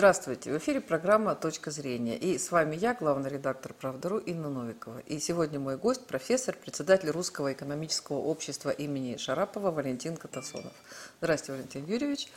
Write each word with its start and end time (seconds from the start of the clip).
Здравствуйте! 0.00 0.50
В 0.50 0.56
эфире 0.56 0.80
программа 0.80 1.34
«Точка 1.34 1.70
зрения». 1.70 2.16
И 2.16 2.38
с 2.38 2.50
вами 2.50 2.74
я, 2.74 2.94
главный 2.94 3.28
редактор 3.28 3.74
«Правдару» 3.74 4.16
Инна 4.16 4.48
Новикова. 4.48 5.00
И 5.00 5.18
сегодня 5.18 5.60
мой 5.60 5.76
гость– 5.76 6.06
профессор, 6.08 6.56
председатель 6.56 7.10
Русского 7.10 7.52
экономического 7.52 8.16
общества 8.16 8.70
имени 8.70 9.18
Шарапова 9.18 9.70
Валентин 9.70 10.16
Катасонов. 10.16 10.72
Здравствуйте, 11.20 11.52
Валентин 11.52 11.84
Юрьевич. 11.84 12.28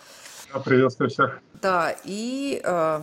Приветствую 0.66 1.10
всех. 1.10 1.40
Да, 1.62 1.96
и 2.04 2.62
э, 2.62 3.02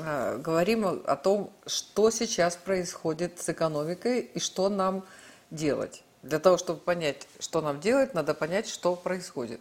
э, 0.00 0.38
говорим 0.38 0.84
о 0.84 1.14
том, 1.14 1.52
что 1.64 2.10
сейчас 2.10 2.56
происходит 2.56 3.38
с 3.38 3.48
экономикой 3.48 4.22
и 4.22 4.40
что 4.40 4.68
нам 4.70 5.04
делать. 5.52 6.02
Для 6.24 6.40
того, 6.40 6.58
чтобы 6.58 6.80
понять, 6.80 7.28
что 7.38 7.60
нам 7.60 7.78
делать, 7.78 8.12
надо 8.12 8.34
понять, 8.34 8.68
что 8.68 8.96
происходит. 8.96 9.60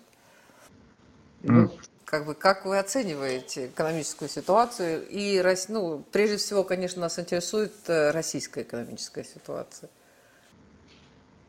Mm 1.43 1.69
как 2.07 2.25
бы, 2.25 2.35
как 2.35 2.65
вы 2.65 2.79
оцениваете 2.79 3.67
экономическую 3.67 4.29
ситуацию? 4.29 5.05
И, 5.09 5.43
ну, 5.67 6.05
прежде 6.13 6.37
всего, 6.37 6.63
конечно, 6.63 7.01
нас 7.01 7.19
интересует 7.19 7.73
э, 7.87 8.11
российская 8.11 8.61
экономическая 8.61 9.25
ситуация. 9.25 9.89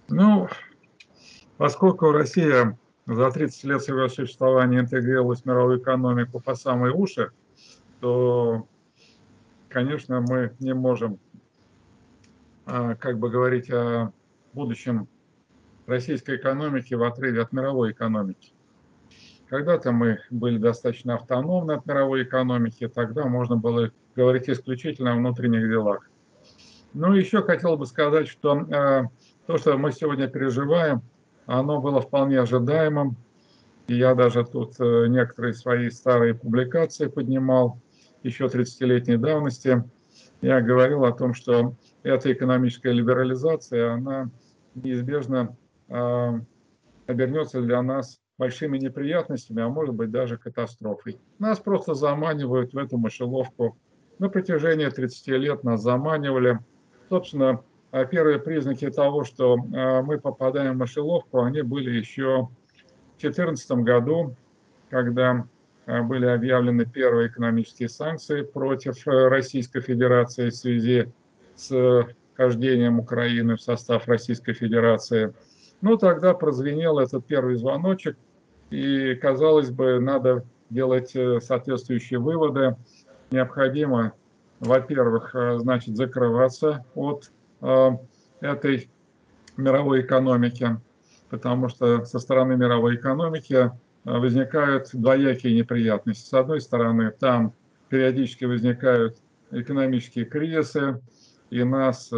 Ну, 0.09 0.49
поскольку 1.59 2.11
Россия 2.11 2.77
за 3.07 3.31
30 3.31 3.65
лет 3.65 3.83
своего 3.83 4.09
существования 4.09 4.81
интегрировалась 4.81 5.43
в 5.43 5.47
мировую 5.47 5.79
экономику 5.79 6.41
по 6.41 6.57
самые 6.57 6.93
уши, 6.93 7.31
то, 8.01 8.67
конечно, 9.69 10.21
мы 10.21 10.57
не 10.59 10.75
можем 10.75 11.21
а, 12.67 12.97
как 12.97 13.21
бы 13.21 13.31
говорить 13.31 13.71
о 13.71 14.13
будущем 14.55 15.07
российской 15.87 16.35
экономики 16.35 16.95
в 16.95 17.05
отрыве 17.05 17.43
от 17.43 17.53
мировой 17.53 17.93
экономики. 17.93 18.53
Когда-то 19.49 19.93
мы 19.93 20.19
были 20.31 20.59
достаточно 20.59 21.15
автономны 21.15 21.73
от 21.73 21.87
мировой 21.87 22.25
экономики, 22.25 22.87
тогда 22.87 23.25
можно 23.27 23.57
было 23.57 23.91
говорить 24.15 24.49
исключительно 24.49 25.13
о 25.13 25.17
внутренних 25.17 25.69
делах. 25.69 26.11
Ну, 26.93 27.15
еще 27.15 27.43
хотел 27.43 27.77
бы 27.77 27.87
сказать, 27.87 28.29
что 28.29 28.61
э, 28.61 29.05
то, 29.47 29.59
что 29.59 29.79
мы 29.79 29.93
сегодня 29.93 30.29
переживаем, 30.29 31.03
оно 31.47 31.81
было 31.81 32.03
вполне 32.03 32.41
ожидаемым. 32.41 33.17
И 33.87 33.95
я 33.95 34.15
даже 34.15 34.45
тут 34.45 34.75
э, 34.81 35.07
некоторые 35.09 35.55
свои 35.55 35.89
старые 35.89 36.35
публикации 36.35 37.07
поднимал 37.07 37.79
еще 38.23 38.47
30-летней 38.47 39.17
давности. 39.17 39.83
Я 40.43 40.61
говорил 40.61 41.05
о 41.05 41.13
том, 41.13 41.33
что 41.33 41.75
эта 42.03 42.33
экономическая 42.33 42.93
либерализация, 42.93 43.95
она 43.95 44.31
неизбежно 44.75 45.57
э, 45.89 46.41
обернется 47.07 47.63
для 47.63 47.81
нас 47.81 48.21
большими 48.39 48.79
неприятностями, 48.79 49.63
а 49.63 49.69
может 49.69 49.95
быть 49.95 50.11
даже 50.11 50.39
катастрофой. 50.39 51.19
Нас 51.39 51.59
просто 51.59 51.95
заманивают 51.95 52.73
в 52.73 52.79
эту 52.79 52.97
мышеловку. 52.97 53.77
На 54.19 54.29
протяжении 54.29 54.89
30 54.89 55.27
лет 55.29 55.65
нас 55.65 55.83
заманивали. 55.83 56.61
Собственно, 57.09 57.63
а 57.91 58.05
первые 58.05 58.39
признаки 58.39 58.91
того, 58.91 59.25
что 59.25 59.57
а, 59.75 60.03
мы 60.03 60.19
попадаем 60.19 60.75
в 60.75 60.79
мышеловку, 60.79 61.43
они 61.43 61.63
были 61.63 61.91
еще 61.99 62.49
в 63.17 63.21
2014 63.21 63.71
году, 63.79 64.37
когда 64.91 65.47
а, 65.87 66.03
были 66.03 66.27
объявлены 66.27 66.85
первые 66.85 67.29
экономические 67.29 67.89
санкции 67.89 68.43
против 68.43 69.07
э, 69.07 69.29
Российской 69.29 69.81
Федерации 69.81 70.51
в 70.51 70.55
связи 70.55 71.11
с 71.57 72.07
вхождением 72.35 73.01
Украины 73.01 73.57
в 73.57 73.63
состав 73.63 74.07
Российской 74.07 74.53
Федерации. 74.53 75.33
Ну, 75.81 75.97
тогда 75.97 76.35
прозвенел 76.35 76.99
этот 76.99 77.27
первый 77.27 77.57
звоночек, 77.57 78.17
и, 78.71 79.15
казалось 79.15 79.71
бы, 79.71 79.99
надо 79.99 80.45
делать 80.71 81.15
э, 81.15 81.41
соответствующие 81.41 82.19
выводы. 82.19 82.77
Необходимо, 83.31 84.13
во-первых, 84.61 85.35
э, 85.35 85.59
значит, 85.59 85.97
закрываться 85.97 86.85
от 86.95 87.31
э, 87.63 87.91
этой 88.41 88.91
мировой 89.57 90.03
экономики, 90.03 90.77
потому 91.31 91.69
что 91.69 92.05
со 92.05 92.19
стороны 92.19 92.57
мировой 92.57 92.97
экономики 92.97 93.73
возникают 94.05 94.91
двоякие 94.93 95.55
неприятности. 95.55 96.29
С 96.29 96.33
одной 96.33 96.61
стороны, 96.61 97.11
там 97.11 97.53
периодически 97.89 98.45
возникают 98.45 99.19
экономические 99.51 100.25
кризисы, 100.25 101.01
и 101.51 101.65
нас 101.65 102.11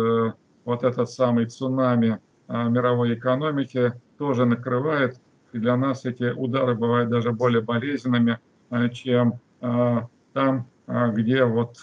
вот 0.65 0.85
этот 0.85 1.11
самый 1.11 1.47
цунами 1.47 2.21
мировой 2.49 3.15
экономики 3.15 3.95
тоже 4.19 4.45
накрывает 4.45 5.19
для 5.59 5.77
нас 5.77 6.05
эти 6.05 6.31
удары 6.31 6.75
бывают 6.75 7.11
даже 7.11 7.33
более 7.33 7.63
болезненными, 7.63 8.39
э, 8.71 8.89
чем 8.91 9.41
э, 9.61 10.01
там, 10.33 10.67
э, 10.87 11.13
где 11.13 11.45
вот 11.45 11.77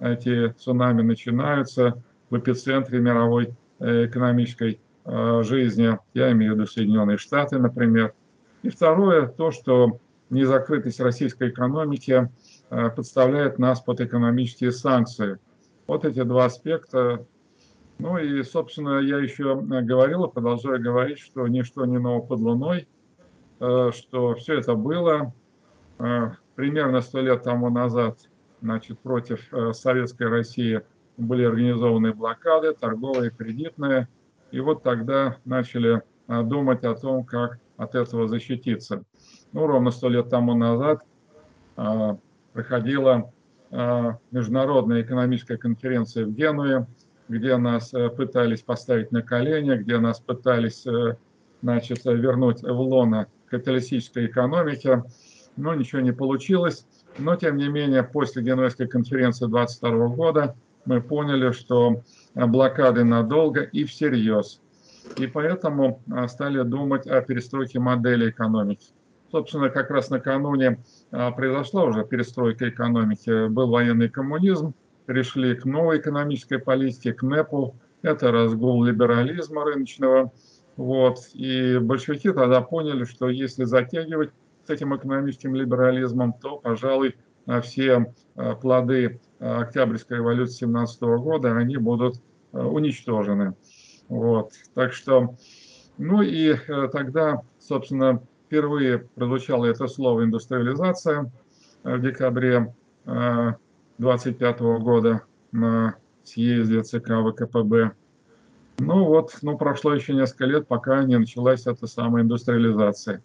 эти 0.00 0.50
цунами 0.52 1.02
начинаются 1.02 2.02
в 2.28 2.38
эпицентре 2.38 2.98
мировой 2.98 3.54
экономической 3.78 4.80
жизни. 5.06 5.98
Я 6.14 6.32
имею 6.32 6.52
в 6.52 6.56
виду 6.56 6.66
Соединенные 6.66 7.16
Штаты, 7.16 7.58
например. 7.58 8.12
И 8.62 8.70
второе, 8.70 9.28
то, 9.28 9.50
что 9.50 10.00
незакрытость 10.30 11.00
российской 11.00 11.50
экономики 11.50 12.28
подставляет 12.68 13.58
нас 13.58 13.80
под 13.80 14.00
экономические 14.00 14.72
санкции. 14.72 15.38
Вот 15.86 16.04
эти 16.04 16.22
два 16.22 16.46
аспекта 16.46 17.24
ну 17.98 18.18
и, 18.18 18.42
собственно, 18.42 18.98
я 18.98 19.18
еще 19.18 19.52
э, 19.52 19.82
говорил 19.82 20.24
и 20.24 20.32
продолжаю 20.32 20.82
говорить, 20.82 21.18
что 21.18 21.46
ничто 21.46 21.86
не 21.86 21.98
ново 21.98 22.20
под 22.20 22.40
луной, 22.40 22.88
э, 23.60 23.90
что 23.94 24.34
все 24.34 24.58
это 24.58 24.74
было 24.74 25.32
э, 25.98 26.30
примерно 26.56 27.00
сто 27.00 27.20
лет 27.20 27.44
тому 27.44 27.70
назад, 27.70 28.18
значит, 28.60 28.98
против 28.98 29.48
советской 29.72 30.28
России 30.28 30.82
были 31.16 31.44
организованы 31.44 32.12
блокады, 32.12 32.72
торговые, 32.72 33.30
кредитные, 33.30 34.08
и 34.50 34.60
вот 34.60 34.82
тогда 34.82 35.36
начали 35.44 36.02
думать 36.26 36.82
о 36.84 36.94
том, 36.94 37.24
как 37.24 37.58
от 37.76 37.94
этого 37.94 38.26
защититься. 38.26 39.04
Ну, 39.52 39.66
ровно 39.66 39.90
сто 39.90 40.08
лет 40.08 40.30
тому 40.30 40.54
назад 40.54 41.02
проходила 42.52 43.30
международная 44.30 45.02
экономическая 45.02 45.58
конференция 45.58 46.24
в 46.24 46.32
Генуе, 46.32 46.86
где 47.28 47.56
нас 47.56 47.92
э, 47.94 48.10
пытались 48.10 48.62
поставить 48.62 49.12
на 49.12 49.22
колени, 49.22 49.76
где 49.76 49.98
нас 49.98 50.20
пытались 50.20 50.86
э, 50.86 51.16
значит, 51.62 52.04
вернуть 52.04 52.62
в 52.62 52.80
лоно 52.80 53.26
капиталистической 53.46 54.26
экономики, 54.26 55.02
но 55.56 55.74
ничего 55.74 56.00
не 56.00 56.12
получилось. 56.12 56.86
Но, 57.18 57.36
тем 57.36 57.56
не 57.56 57.68
менее, 57.68 58.02
после 58.02 58.42
Генуэзской 58.42 58.88
конференции 58.88 59.46
22 59.46 60.08
года 60.08 60.56
мы 60.84 61.00
поняли, 61.00 61.52
что 61.52 62.02
блокады 62.34 63.04
надолго 63.04 63.62
и 63.62 63.84
всерьез. 63.84 64.60
И 65.16 65.26
поэтому 65.26 66.02
э, 66.12 66.28
стали 66.28 66.62
думать 66.62 67.06
о 67.06 67.20
перестройке 67.22 67.78
модели 67.78 68.30
экономики. 68.30 68.88
Собственно, 69.30 69.68
как 69.68 69.90
раз 69.90 70.10
накануне 70.10 70.78
произошла 71.10 71.82
уже 71.82 72.04
перестройка 72.04 72.68
экономики. 72.68 73.48
Был 73.48 73.68
военный 73.68 74.08
коммунизм, 74.08 74.74
пришли 75.06 75.54
к 75.54 75.64
новой 75.64 75.98
экономической 75.98 76.58
политике, 76.58 77.12
к 77.12 77.22
НЭПу. 77.22 77.76
Это 78.02 78.30
разгул 78.30 78.84
либерализма 78.84 79.64
рыночного. 79.64 80.32
Вот. 80.76 81.18
И 81.34 81.78
большевики 81.78 82.32
тогда 82.32 82.60
поняли, 82.60 83.04
что 83.04 83.28
если 83.28 83.64
затягивать 83.64 84.30
с 84.66 84.70
этим 84.70 84.96
экономическим 84.96 85.54
либерализмом, 85.54 86.32
то, 86.32 86.56
пожалуй, 86.56 87.16
все 87.62 88.14
э, 88.36 88.54
плоды 88.56 89.20
э, 89.38 89.56
Октябрьской 89.56 90.18
революции 90.18 90.60
17 90.60 91.00
года, 91.02 91.56
они 91.56 91.76
будут 91.76 92.16
э, 92.52 92.62
уничтожены. 92.62 93.54
Вот. 94.08 94.52
Так 94.74 94.92
что, 94.92 95.34
ну 95.98 96.22
и 96.22 96.54
тогда, 96.92 97.42
собственно, 97.58 98.22
впервые 98.46 98.98
прозвучало 99.14 99.66
это 99.66 99.86
слово 99.86 100.24
индустриализация 100.24 101.30
в 101.82 102.00
декабре 102.00 102.74
25 103.98 104.60
года 104.60 105.22
на 105.52 105.96
съезде 106.24 106.82
ЦК 106.82 107.12
ВКПБ. 107.24 107.92
Ну 108.78 109.04
вот, 109.04 109.36
ну 109.42 109.56
прошло 109.56 109.94
еще 109.94 110.14
несколько 110.14 110.46
лет, 110.46 110.66
пока 110.66 111.04
не 111.04 111.18
началась 111.18 111.66
эта 111.66 111.86
самая 111.86 112.24
индустриализация. 112.24 113.22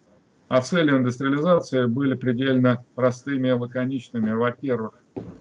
А 0.48 0.62
цели 0.62 0.90
индустриализации 0.90 1.86
были 1.86 2.14
предельно 2.14 2.84
простыми 2.94 3.48
и 3.48 3.52
лаконичными. 3.52 4.32
Во-первых, 4.32 4.94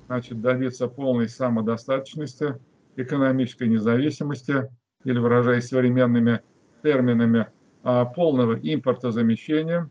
значит, 0.08 0.42
добиться 0.42 0.88
полной 0.88 1.30
самодостаточности, 1.30 2.56
экономической 2.96 3.68
независимости, 3.68 4.70
или 5.04 5.18
выражаясь 5.18 5.68
современными 5.68 6.42
терминами, 6.84 7.48
а, 7.84 8.06
полного 8.06 8.54
импортозамещения. 8.54 9.90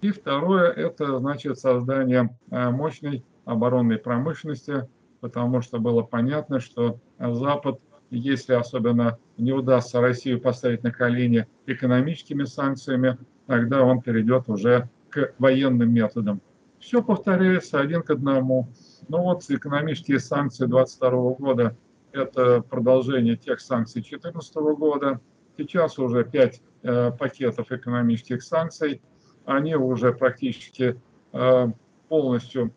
И 0.00 0.10
второе– 0.10 0.70
это, 0.76 1.18
значит, 1.18 1.58
создание 1.58 2.36
а, 2.50 2.70
мощной 2.70 3.24
оборонной 3.48 3.98
промышленности, 3.98 4.86
потому 5.20 5.62
что 5.62 5.78
было 5.78 6.02
понятно, 6.02 6.60
что 6.60 6.98
Запад, 7.18 7.80
если 8.10 8.52
особенно 8.52 9.18
не 9.38 9.52
удастся 9.52 10.00
Россию 10.02 10.40
поставить 10.40 10.82
на 10.82 10.92
колени 10.92 11.46
экономическими 11.66 12.44
санкциями, 12.44 13.18
тогда 13.46 13.82
он 13.82 14.02
перейдет 14.02 14.48
уже 14.48 14.90
к 15.08 15.32
военным 15.38 15.92
методам. 15.92 16.42
Все 16.78 17.02
повторяется 17.02 17.80
один 17.80 18.02
к 18.02 18.10
одному. 18.10 18.68
Ну 19.08 19.22
вот 19.22 19.42
экономические 19.48 20.20
санкции 20.20 20.66
22 20.66 21.10
года– 21.34 21.76
это 22.12 22.60
продолжение 22.60 23.36
тех 23.36 23.60
санкций 23.60 24.02
2014 24.02 24.54
года. 24.78 25.20
Сейчас 25.56 25.98
уже 25.98 26.22
пять 26.24 26.60
э, 26.82 27.10
пакетов 27.18 27.72
экономических 27.72 28.42
санкций. 28.42 29.00
Они 29.46 29.74
уже 29.74 30.12
практически 30.12 31.00
э, 31.32 31.66
полностью 32.08 32.72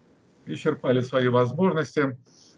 исчерпали 0.54 1.02
свои 1.02 1.28
возможности. 1.28 2.18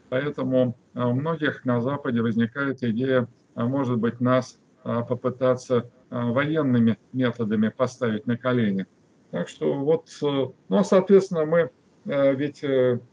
Поэтому 0.10 0.78
э, 0.94 1.04
у 1.04 1.14
многих 1.14 1.66
на 1.66 1.82
Западе 1.82 2.22
возникает 2.22 2.84
идея, 2.84 3.28
а 3.56 3.66
может 3.66 3.98
быть, 3.98 4.22
нас 4.22 4.60
э, 4.84 5.02
попытаться 5.10 5.90
э, 6.12 6.32
военными 6.32 7.00
методами 7.14 7.70
поставить 7.70 8.28
на 8.28 8.38
колени. 8.38 8.86
Так 9.32 9.50
что 9.50 9.74
вот, 9.74 10.08
ну, 10.22 10.54
а, 10.70 10.84
соответственно, 10.84 11.46
мы 11.46 11.72
ведь 12.06 12.64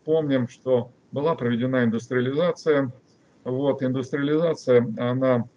помним, 0.04 0.48
что 0.48 0.90
была 1.12 1.34
проведена 1.34 1.84
индустриализация. 1.84 2.92
Вот, 3.44 3.82
индустриализация, 3.82 4.86
она 4.98 5.48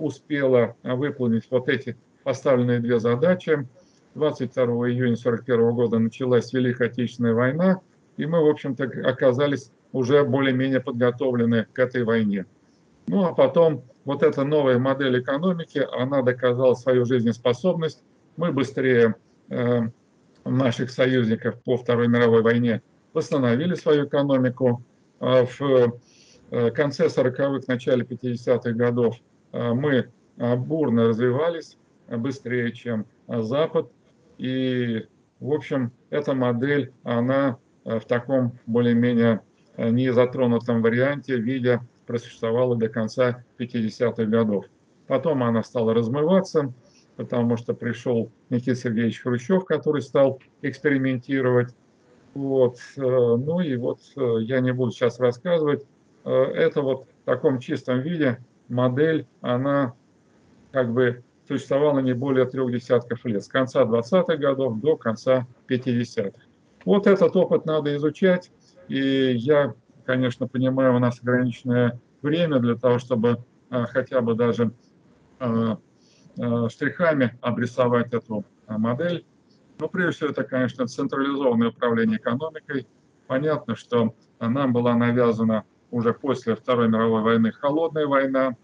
успела 0.00 0.74
выполнить 0.82 1.46
вот 1.50 1.68
эти 1.68 1.96
поставленные 2.24 2.80
две 2.80 2.98
задачи. 2.98 3.68
22 4.14 4.64
июня 4.64 5.14
1941 5.14 5.74
года 5.74 5.98
началась 6.00 6.52
Великая 6.52 6.88
Отечественная 6.88 7.34
война, 7.34 7.80
и 8.16 8.26
мы, 8.26 8.44
в 8.44 8.48
общем-то, 8.48 8.84
оказались 9.04 9.70
уже 9.92 10.24
более-менее 10.24 10.80
подготовлены 10.80 11.66
к 11.72 11.78
этой 11.78 12.04
войне. 12.04 12.46
Ну 13.06 13.24
а 13.24 13.34
потом 13.34 13.84
вот 14.04 14.22
эта 14.22 14.44
новая 14.44 14.78
модель 14.78 15.20
экономики, 15.20 15.86
она 15.92 16.22
доказала 16.22 16.74
свою 16.74 17.04
жизнеспособность. 17.04 18.02
Мы 18.36 18.52
быстрее 18.52 19.16
э, 19.50 19.80
наших 20.44 20.90
союзников 20.90 21.60
по 21.62 21.76
Второй 21.76 22.08
мировой 22.08 22.42
войне 22.42 22.82
восстановили 23.12 23.74
свою 23.74 24.06
экономику. 24.06 24.82
Э, 25.20 25.46
в 25.46 26.00
э, 26.50 26.70
конце 26.70 27.06
40-х, 27.06 27.64
начале 27.68 28.04
50-х 28.04 28.72
годов 28.72 29.16
э, 29.52 29.72
мы 29.72 30.10
э, 30.36 30.56
бурно 30.56 31.08
развивались, 31.08 31.76
быстрее, 32.08 32.72
чем 32.72 33.06
Запад. 33.28 33.90
И, 34.38 35.06
в 35.38 35.52
общем, 35.52 35.92
эта 36.10 36.34
модель, 36.34 36.92
она 37.04 37.58
в 37.84 38.00
таком 38.00 38.58
более-менее 38.66 39.40
не 39.76 40.12
затронутом 40.12 40.82
варианте, 40.82 41.36
виде 41.36 41.80
просуществовала 42.06 42.76
до 42.76 42.88
конца 42.88 43.44
50-х 43.58 44.24
годов. 44.24 44.66
Потом 45.06 45.42
она 45.42 45.62
стала 45.62 45.94
размываться, 45.94 46.72
потому 47.16 47.56
что 47.56 47.74
пришел 47.74 48.30
Никита 48.50 48.76
Сергеевич 48.76 49.22
Хрущев, 49.22 49.64
который 49.64 50.02
стал 50.02 50.40
экспериментировать. 50.62 51.74
Вот. 52.34 52.78
Э, 52.96 53.00
ну 53.00 53.60
и 53.60 53.76
вот 53.76 54.00
э, 54.16 54.36
я 54.40 54.60
не 54.60 54.72
буду 54.72 54.92
сейчас 54.92 55.20
рассказывать. 55.20 55.84
Э, 56.24 56.30
это 56.30 56.82
вот 56.82 57.06
в 57.22 57.24
таком 57.24 57.60
чистом 57.60 58.00
виде 58.00 58.38
модель, 58.68 59.26
она 59.40 59.94
как 60.70 60.92
бы 60.92 61.22
существовала 61.46 61.98
не 61.98 62.14
более 62.14 62.46
трех 62.46 62.72
десятков 62.72 63.24
лет, 63.26 63.44
с 63.44 63.48
конца 63.48 63.82
20-х 63.82 64.36
годов 64.36 64.80
до 64.80 64.96
конца 64.96 65.46
50-х. 65.68 66.38
Вот 66.84 67.06
этот 67.06 67.36
опыт 67.36 67.64
надо 67.64 67.96
изучать, 67.96 68.50
и 68.88 69.34
я, 69.34 69.74
конечно, 70.04 70.48
понимаю, 70.48 70.96
у 70.96 70.98
нас 70.98 71.20
ограниченное 71.20 72.00
время 72.22 72.58
для 72.58 72.76
того, 72.76 72.98
чтобы 72.98 73.44
а, 73.70 73.86
хотя 73.86 74.20
бы 74.20 74.34
даже 74.34 74.72
а, 75.38 75.78
а, 76.38 76.68
штрихами 76.68 77.38
обрисовать 77.40 78.12
эту 78.12 78.44
модель. 78.66 79.24
Но 79.78 79.88
прежде 79.88 80.12
всего 80.12 80.30
это, 80.30 80.44
конечно, 80.44 80.86
централизованное 80.86 81.70
управление 81.70 82.18
экономикой. 82.18 82.86
Понятно, 83.26 83.76
что 83.76 84.14
нам 84.40 84.72
была 84.72 84.94
навязана 84.94 85.64
уже 85.90 86.12
после 86.14 86.54
Второй 86.54 86.88
мировой 86.88 87.22
войны 87.22 87.52
холодная 87.52 88.06
война, 88.06 88.56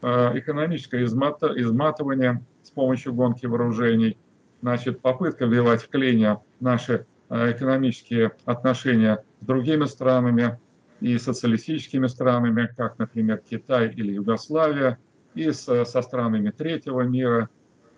экономическое 0.00 1.04
изматывание 1.04 2.44
с 2.62 2.70
помощью 2.70 3.14
гонки 3.14 3.46
вооружений, 3.46 4.18
значит, 4.62 5.00
попытка 5.00 5.46
вливать 5.46 5.82
в 5.82 5.88
клинья 5.88 6.40
наши 6.58 7.06
экономические 7.32 8.32
отношения 8.44 9.24
с 9.40 9.46
другими 9.46 9.86
странами 9.86 10.58
и 11.00 11.18
социалистическими 11.18 12.06
странами, 12.06 12.70
как, 12.76 12.98
например, 12.98 13.38
Китай 13.38 13.90
или 13.90 14.12
Югославия, 14.12 14.98
и 15.34 15.50
с, 15.50 15.84
со 15.84 16.02
странами 16.02 16.50
третьего 16.50 17.00
мира, 17.00 17.48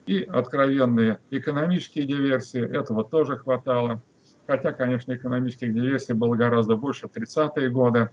и 0.06 0.22
откровенные 0.22 1.19
экономические 1.31 2.06
диверсии, 2.06 2.60
этого 2.60 3.04
тоже 3.04 3.36
хватало. 3.36 4.02
Хотя, 4.46 4.72
конечно, 4.72 5.14
экономических 5.14 5.72
диверсий 5.72 6.14
было 6.14 6.34
гораздо 6.36 6.76
больше 6.76 7.08
в 7.08 7.16
30-е 7.16 7.70
годы. 7.70 8.10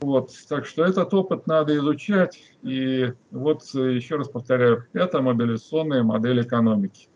Вот, 0.00 0.30
так 0.48 0.66
что 0.66 0.84
этот 0.84 1.12
опыт 1.12 1.46
надо 1.46 1.76
изучать. 1.76 2.42
И 2.62 3.12
вот 3.30 3.62
еще 3.74 4.16
раз 4.16 4.28
повторяю, 4.28 4.86
это 4.92 5.20
мобилизационная 5.20 6.02
модель 6.02 6.42
экономики. 6.42 7.08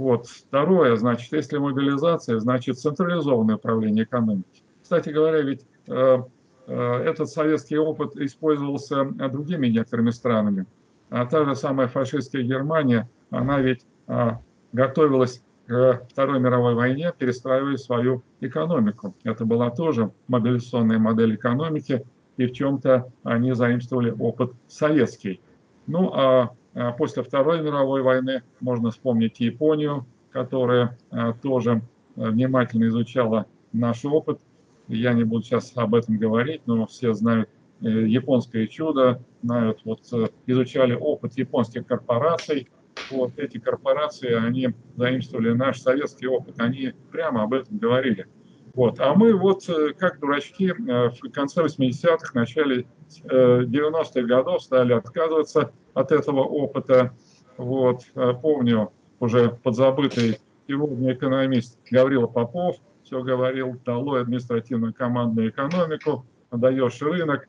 Вот. 0.00 0.28
Второе, 0.28 0.96
значит, 0.96 1.30
если 1.30 1.58
мобилизация, 1.58 2.40
значит 2.40 2.78
централизованное 2.78 3.56
управление 3.56 4.04
экономики. 4.04 4.62
Кстати 4.82 5.10
говоря, 5.10 5.42
ведь 5.42 5.66
э, 5.88 6.22
э, 6.68 7.02
этот 7.04 7.28
советский 7.28 7.76
опыт 7.76 8.16
использовался 8.16 9.04
другими 9.04 9.66
некоторыми 9.66 10.08
странами. 10.08 10.64
А 11.10 11.26
та 11.26 11.44
же 11.44 11.54
самая 11.54 11.86
фашистская 11.86 12.42
Германия, 12.42 13.10
она 13.28 13.60
ведь 13.60 13.84
э, 14.06 14.30
готовилась 14.72 15.42
к 15.66 16.00
Второй 16.10 16.40
мировой 16.40 16.74
войне, 16.74 17.12
перестраивая 17.18 17.76
свою 17.76 18.22
экономику. 18.40 19.14
Это 19.22 19.44
была 19.44 19.68
тоже 19.68 20.12
мобилизационная 20.28 20.98
модель 20.98 21.34
экономики, 21.34 22.06
и 22.38 22.46
в 22.46 22.52
чем-то 22.52 23.12
они 23.22 23.52
заимствовали 23.52 24.16
опыт 24.18 24.52
советский. 24.66 25.42
Ну 25.86 26.10
а 26.14 26.52
после 26.96 27.22
Второй 27.22 27.62
мировой 27.62 28.02
войны 28.02 28.42
можно 28.60 28.90
вспомнить 28.90 29.40
Японию, 29.40 30.06
которая 30.30 30.96
а, 31.10 31.32
тоже 31.32 31.82
а, 32.16 32.30
внимательно 32.30 32.88
изучала 32.88 33.46
наш 33.72 34.04
опыт. 34.04 34.40
Я 34.88 35.12
не 35.12 35.24
буду 35.24 35.44
сейчас 35.44 35.72
об 35.76 35.94
этом 35.94 36.18
говорить, 36.18 36.62
но 36.66 36.86
все 36.86 37.12
знают 37.12 37.48
э, 37.80 37.88
японское 37.88 38.66
чудо, 38.66 39.22
знают, 39.42 39.80
вот 39.84 40.00
э, 40.12 40.28
изучали 40.46 40.94
опыт 40.94 41.38
японских 41.38 41.86
корпораций. 41.86 42.68
Вот 43.10 43.38
эти 43.38 43.58
корпорации, 43.58 44.32
они 44.32 44.70
заимствовали 44.96 45.52
наш 45.52 45.80
советский 45.80 46.26
опыт, 46.26 46.56
они 46.58 46.92
прямо 47.12 47.44
об 47.44 47.54
этом 47.54 47.78
говорили. 47.78 48.26
Вот. 48.74 48.98
А 48.98 49.14
мы 49.14 49.32
вот 49.32 49.68
э, 49.68 49.92
как 49.96 50.18
дурачки 50.18 50.72
в 50.72 51.30
конце 51.32 51.62
80-х, 51.62 52.32
начале 52.34 52.86
90-х 53.24 54.22
годов 54.22 54.62
стали 54.62 54.92
отказываться 54.92 55.72
от 55.94 56.12
этого 56.12 56.40
опыта. 56.40 57.12
Вот. 57.56 58.02
Э, 58.14 58.32
помню, 58.40 58.92
уже 59.18 59.50
подзабытый 59.50 60.38
сегодня 60.66 61.12
экономист 61.12 61.78
Гаврила 61.90 62.26
Попов 62.26 62.76
все 63.10 63.22
говорил, 63.24 63.76
долой 63.84 64.22
административную 64.22 64.94
командную 64.94 65.50
экономику, 65.50 66.24
даешь 66.52 67.02
рынок. 67.02 67.48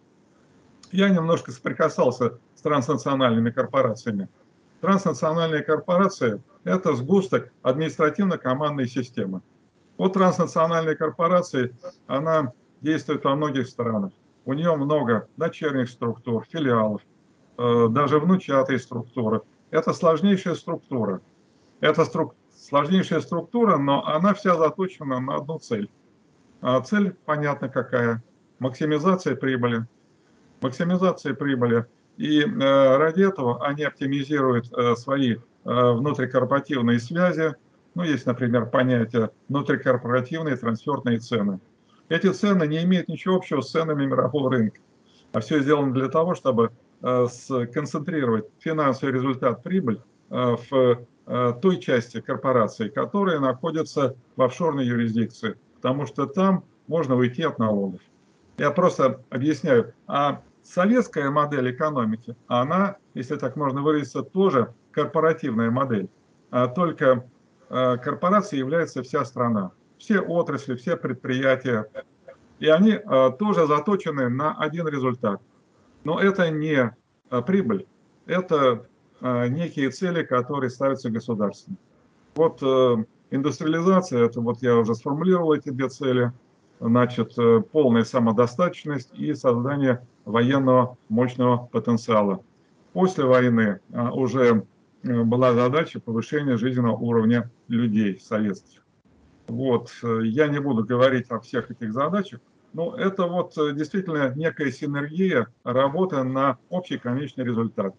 Я 0.92 1.10
немножко 1.10 1.52
соприкасался 1.52 2.40
с 2.56 2.62
транснациональными 2.62 3.52
корпорациями. 3.52 4.28
Транснациональные 4.82 5.62
корпорации– 5.62 6.42
это 6.64 6.96
сгусток 6.96 7.52
административно-командной 7.62 8.88
системы. 8.88 9.42
Вот 10.00 10.14
транснациональные 10.14 10.96
корпорации, 10.96 11.76
она 12.08 12.54
действует 12.82 13.24
во 13.24 13.36
многих 13.36 13.68
странах. 13.68 14.12
У 14.46 14.54
нее 14.54 14.76
много 14.76 15.28
дочерних 15.38 15.90
структур, 15.90 16.46
филиалов, 16.50 17.02
Э, 17.62 17.88
даже 17.90 18.20
внучатые 18.20 18.80
структуры. 18.80 19.42
Это 19.70 19.94
сложнейшая 19.94 20.56
структура. 20.56 21.22
Это 21.80 22.06
стру... 22.06 22.34
сложнейшая 22.56 23.22
структура, 23.22 23.78
но 23.78 24.04
она 24.06 24.34
вся 24.34 24.56
заточена 24.56 25.20
на 25.20 25.36
одну 25.36 25.60
цель. 25.60 25.90
А 26.62 26.82
цель 26.82 27.16
понятна 27.26 27.70
какая. 27.70 28.24
Максимизация 28.58 29.36
прибыли. 29.36 29.86
Максимизация 30.62 31.36
прибыли. 31.36 31.86
И 32.18 32.42
э, 32.42 32.98
ради 32.98 33.28
этого 33.28 33.64
они 33.64 33.84
оптимизируют 33.84 34.72
э, 34.74 34.96
свои 34.96 35.36
э, 35.36 35.38
внутрикорпоративные 35.64 37.00
связи. 37.00 37.56
Ну, 37.94 38.04
есть, 38.04 38.26
например, 38.26 38.68
понятие 38.68 39.30
внутрикорпоративные 39.50 40.56
трансферные 40.56 41.20
цены. 41.20 41.60
Эти 42.12 42.32
цены 42.32 42.68
не 42.68 42.84
имеют 42.84 43.08
ничего 43.08 43.36
общего 43.36 43.62
с 43.62 43.72
ценами 43.72 44.06
мирового 44.06 44.52
рынка. 44.52 44.80
А 45.34 45.40
все 45.40 45.62
сделано 45.62 45.94
для 45.94 46.10
того, 46.10 46.36
чтобы 46.36 46.72
Э, 47.04 47.26
сконцентрировать 47.26 48.46
финансовый 48.60 49.12
результат, 49.12 49.64
прибыль 49.64 50.02
э, 50.30 50.56
в 50.70 51.00
э, 51.26 51.54
той 51.60 51.80
части 51.80 52.22
корпорации, 52.22 52.90
которая 52.90 53.40
находится 53.40 54.16
в 54.36 54.42
офшорной 54.44 54.86
юрисдикции, 54.86 55.58
потому 55.78 56.06
что 56.06 56.28
там 56.28 56.64
можно 56.86 57.16
уйти 57.16 57.42
от 57.42 57.58
налогов. 57.58 58.02
Я 58.60 58.70
просто 58.70 59.24
объясняю. 59.32 59.96
А 60.06 60.44
советская 60.62 61.32
модель 61.32 61.72
экономики, 61.72 62.36
она, 62.46 62.98
если 63.16 63.36
так 63.36 63.56
можно 63.56 63.82
выразиться, 63.82 64.22
тоже 64.22 64.72
корпоративная 64.92 65.72
модель. 65.72 66.08
А 66.52 66.68
только 66.68 67.26
корпорацией 67.70 68.60
является 68.60 69.02
вся 69.02 69.26
страна. 69.26 69.72
Все 70.02 70.20
отрасли, 70.20 70.76
все 70.76 70.98
предприятия, 70.98 71.86
и 72.60 72.68
они 72.68 73.00
тоже 73.40 73.68
заточены 73.68 74.30
на 74.30 74.54
один 74.54 74.88
результат. 74.88 75.42
Но 76.04 76.20
это 76.20 76.50
не 76.50 76.96
прибыль, 77.46 77.88
это 78.26 78.86
некие 79.22 79.90
цели, 79.90 80.24
которые 80.24 80.70
ставятся 80.70 81.10
государством. 81.10 81.78
Вот 82.36 82.62
индустриализация, 83.32 84.26
это 84.26 84.42
вот 84.42 84.62
я 84.62 84.76
уже 84.76 84.96
сформулировал 84.96 85.54
эти 85.54 85.70
две 85.70 85.90
цели, 85.90 86.32
значит, 86.80 87.36
полная 87.72 88.04
самодостаточность 88.04 89.12
и 89.14 89.34
создание 89.34 90.06
военного 90.26 90.98
мощного 91.10 91.68
потенциала. 91.72 92.44
После 92.94 93.24
войны 93.24 93.80
уже 93.92 94.66
Э, 95.04 95.24
была 95.24 95.54
задача 95.54 96.00
повышения 96.00 96.58
жизненного 96.58 96.96
уровня 96.96 97.50
людей 97.68 98.20
советских. 98.20 98.81
Вот, 99.48 99.92
э, 100.04 100.22
я 100.26 100.48
не 100.48 100.60
буду 100.60 100.84
говорить 100.84 101.30
о 101.30 101.40
всех 101.40 101.72
этих 101.72 101.94
задачах, 101.94 102.40
но 102.74 102.96
это 102.96 103.28
вот 103.28 103.58
э, 103.58 103.74
действительно 103.74 104.34
некая 104.36 104.72
синергия 104.72 105.48
работы 105.64 106.24
на 106.24 106.58
общий 106.70 106.98
конечный 106.98 107.44
результат. 107.44 107.96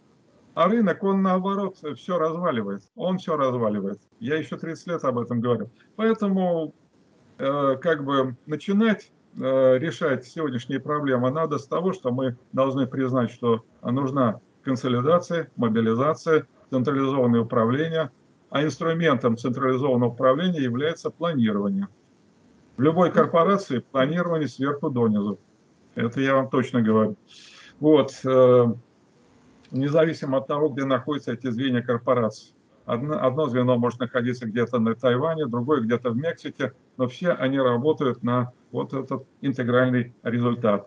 А 0.54 0.68
рынок, 0.68 1.02
он 1.02 1.22
наоборот 1.22 1.78
все 1.96 2.18
разваливает. 2.18 2.82
Он 2.94 3.18
все 3.18 3.36
разваливает. 3.36 4.00
Я 4.20 4.36
еще 4.36 4.56
30 4.56 4.86
лет 4.86 5.04
об 5.04 5.18
этом 5.18 5.40
говорю. 5.40 5.70
Поэтому 5.96 6.74
э, 7.38 7.76
как 7.80 8.04
бы 8.04 8.36
начинать 8.46 9.12
э, 9.36 9.78
решать 9.78 10.26
сегодняшние 10.26 10.80
проблемы 10.80 11.30
надо 11.30 11.58
с 11.58 11.66
того, 11.66 11.92
что 11.92 12.12
мы 12.12 12.36
должны 12.52 12.86
признать, 12.86 13.30
что 13.30 13.64
нужна 13.82 14.40
консолидация, 14.62 15.50
мобилизация, 15.56 16.46
централизованное 16.70 17.40
управление, 17.40 18.10
а 18.52 18.62
инструментом 18.62 19.38
централизованного 19.38 20.10
управления 20.10 20.60
является 20.60 21.08
планирование. 21.08 21.88
В 22.76 22.82
любой 22.82 23.10
корпорации 23.10 23.78
планирование 23.78 24.46
сверху 24.46 24.90
донизу. 24.90 25.38
Это 25.94 26.20
я 26.20 26.34
вам 26.34 26.50
точно 26.50 26.82
говорю. 26.82 27.16
Вот. 27.80 28.12
Э, 28.24 28.66
независимо 29.70 30.38
от 30.38 30.48
того, 30.48 30.68
где 30.68 30.84
находятся 30.84 31.32
эти 31.32 31.50
звенья 31.50 31.80
корпорации. 31.80 32.52
Одно, 32.84 33.24
одно 33.24 33.46
звено 33.46 33.78
может 33.78 34.00
находиться 34.00 34.46
где-то 34.46 34.78
на 34.78 34.94
Тайване, 34.94 35.46
другое 35.46 35.80
где-то 35.80 36.10
в 36.10 36.16
Мексике, 36.16 36.74
но 36.98 37.08
все 37.08 37.30
они 37.30 37.58
работают 37.58 38.22
на 38.22 38.52
вот 38.70 38.92
этот 38.92 39.24
интегральный 39.40 40.14
результат. 40.22 40.86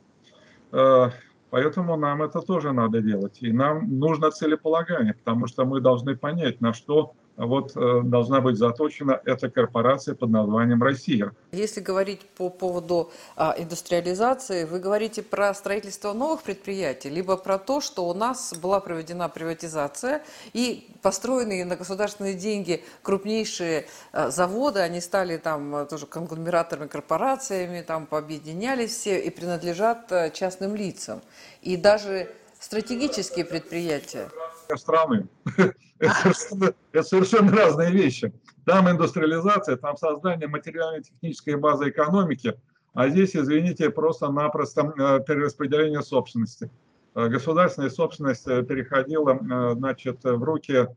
Э, 0.71 1.09
Поэтому 1.49 1.95
нам 1.95 2.21
это 2.21 2.41
тоже 2.41 2.73
надо 2.73 3.01
делать. 3.01 3.37
И 3.39 3.51
нам 3.51 3.97
нужно 3.97 4.29
целеполагание, 4.29 5.13
потому 5.13 5.47
что 5.47 5.63
мы 5.63 5.79
должны 5.79 6.17
понять, 6.17 6.59
на 6.59 6.73
что 6.73 7.13
вот 7.37 7.75
э, 7.75 8.01
должна 8.03 8.39
быть 8.41 8.57
заточена 8.57 9.19
эта 9.25 9.49
корпорация 9.49 10.15
под 10.15 10.29
названием 10.29 10.81
Россия. 10.81 11.33
Если 11.51 11.81
говорить 11.81 12.21
по 12.29 12.49
поводу 12.49 13.11
а, 13.35 13.55
индустриализации, 13.57 14.63
вы 14.63 14.79
говорите 14.79 15.21
про 15.21 15.53
строительство 15.53 16.13
новых 16.13 16.43
предприятий, 16.43 17.09
либо 17.09 17.35
про 17.37 17.57
то, 17.57 17.81
что 17.81 18.07
у 18.07 18.13
нас 18.13 18.53
была 18.53 18.79
проведена 18.79 19.27
приватизация 19.27 20.23
и 20.53 20.89
построенные 21.01 21.65
на 21.65 21.75
государственные 21.75 22.35
деньги 22.35 22.83
крупнейшие 23.01 23.87
а, 24.13 24.29
заводы, 24.29 24.79
они 24.79 25.01
стали 25.01 25.37
там 25.37 25.75
а, 25.75 25.85
тоже 25.85 26.05
конгломераторными 26.05 26.87
корпорациями, 26.87 27.81
там 27.81 28.05
пообъединялись 28.05 28.91
все 28.91 29.19
и 29.19 29.29
принадлежат 29.29 30.11
а, 30.11 30.29
частным 30.29 30.75
лицам. 30.75 31.21
И 31.61 31.75
даже 31.75 32.29
стратегические 32.59 33.45
предприятия 33.45 34.29
страны. 34.75 35.27
Это 36.05 37.03
совершенно, 37.03 37.51
разные 37.51 37.91
вещи. 37.91 38.33
Там 38.65 38.89
индустриализация, 38.89 39.77
там 39.77 39.97
создание 39.97 40.47
материально-технической 40.47 41.55
базы 41.55 41.89
экономики, 41.89 42.55
а 42.95 43.09
здесь, 43.09 43.35
извините, 43.35 43.89
просто-напросто 43.89 44.93
э, 44.97 45.19
перераспределение 45.27 46.01
собственности. 46.01 46.71
Э, 47.13 47.27
государственная 47.27 47.89
собственность 47.89 48.47
э, 48.47 48.63
переходила 48.63 49.37
значит, 49.75 50.23
в 50.23 50.43
руки 50.43 50.87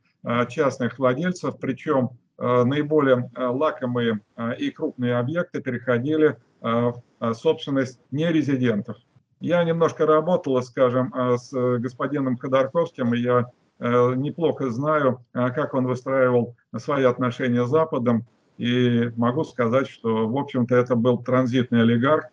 частных 0.48 0.98
владельцев, 0.98 1.58
причем 1.60 2.10
наиболее 2.38 3.30
лакомые 3.36 4.20
и 4.58 4.70
крупные 4.70 5.16
объекты 5.16 5.60
переходили 5.60 6.36
в 6.60 7.02
собственность 7.34 8.00
нерезидентов. 8.10 8.96
Я 9.38 9.62
немножко 9.62 10.06
работала, 10.06 10.60
скажем, 10.62 11.14
с 11.38 11.52
господином 11.52 12.36
Ходорковским, 12.36 13.14
и 13.14 13.20
я 13.20 13.46
неплохо 13.80 14.70
знаю, 14.70 15.24
э, 15.34 15.50
как 15.50 15.74
он 15.74 15.86
выстраивал 15.86 16.56
свои 16.76 17.04
отношения 17.04 17.64
с 17.64 17.70
Западом, 17.70 18.26
и 18.56 19.10
могу 19.16 19.44
сказать, 19.44 19.88
что, 19.88 20.28
в 20.28 20.36
общем-то, 20.36 20.74
это 20.74 20.96
был 20.96 21.18
транзитный 21.18 21.82
олигарх, 21.82 22.26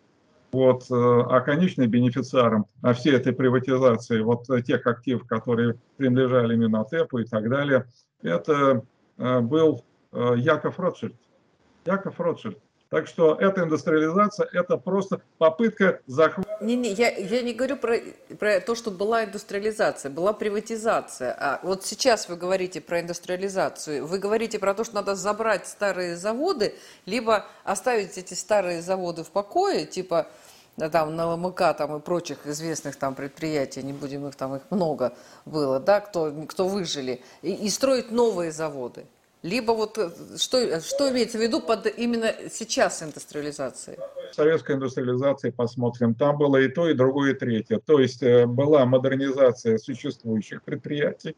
вот, 0.52 0.84
э, 0.90 0.94
а 0.94 1.42
конечным 1.42 1.90
бенефициаром 1.90 2.66
всей 2.96 3.14
этой 3.14 3.34
приватизации, 3.34 4.22
вот 4.22 4.46
тех 4.66 4.88
активов, 4.88 5.28
которые 5.28 5.76
принадлежали 5.98 6.56
Минотепу 6.56 7.20
и 7.20 7.26
так 7.26 7.50
далее, 7.50 7.86
это 8.22 8.84
был 9.18 9.84
Яков 10.12 10.80
Ротшильд. 10.80 11.16
Яков 11.86 12.20
Ротшильд. 12.20 12.58
Так 12.96 13.08
что 13.08 13.36
эта 13.36 13.64
индустриализация– 13.64 14.48
это 14.54 14.78
просто 14.78 15.20
попытка 15.38 16.00
захвата. 16.08 16.50
Не, 16.62 16.78
не, 16.78 16.94
я, 16.94 17.10
я 17.10 17.42
не 17.42 17.54
говорю 17.54 17.76
про, 17.76 17.98
про 18.40 18.62
то, 18.62 18.74
что 18.74 18.90
была 18.90 19.26
индустриализация, 19.26 20.10
была 20.10 20.32
приватизация. 20.32 21.36
А 21.38 21.60
вот 21.62 21.84
сейчас 21.84 22.30
вы 22.30 22.38
говорите 22.38 22.80
про 22.80 23.02
индустриализацию. 23.02 24.08
Вы 24.08 24.18
говорите 24.18 24.60
про 24.60 24.74
то, 24.74 24.86
что 24.86 24.96
надо 24.96 25.16
забрать 25.16 25.68
старые 25.68 26.16
заводы, 26.16 26.74
либо 27.06 27.46
оставить 27.66 28.18
эти 28.18 28.34
старые 28.34 28.82
заводы 28.82 29.26
в 29.26 29.30
покое, 29.30 29.86
типа 29.86 30.28
там 30.78 31.18
на 31.18 31.34
ЛМК 31.34 31.76
там 31.78 31.98
и 31.98 32.00
прочих 32.00 32.48
известных 32.48 32.96
там 32.96 33.14
предприятий, 33.14 33.84
не 33.84 33.92
будем 33.92 34.26
их 34.26 34.36
там 34.36 34.56
их 34.56 34.62
много 34.70 35.12
было, 35.44 35.82
да, 35.82 36.00
кто, 36.00 36.32
кто 36.48 36.70
выжили, 36.70 37.22
и, 37.42 37.54
и 37.54 37.70
строить 37.70 38.10
новые 38.10 38.54
заводы. 38.54 39.06
Либо 39.46 39.74
вот 39.74 40.00
э, 40.00 40.10
что, 40.38 40.82
что 40.82 41.12
имеется 41.12 41.38
в 41.38 41.42
виду 41.42 41.62
под 41.62 41.86
именно 41.86 42.34
сейчас 42.50 43.04
индустриализацией? 43.04 44.00
Советской 44.32 44.76
индустриализации 44.76 45.52
посмотрим. 45.52 46.16
Там 46.16 46.40
было 46.40 46.58
и 46.58 46.68
то, 46.68 46.90
и 46.90 46.96
другое, 46.96 47.34
и 47.34 47.38
третье. 47.38 47.80
То 47.86 48.00
есть 48.00 48.24
э, 48.24 48.48
была 48.48 48.88
модернизация 48.88 49.78
существующих 49.78 50.64
предприятий, 50.64 51.36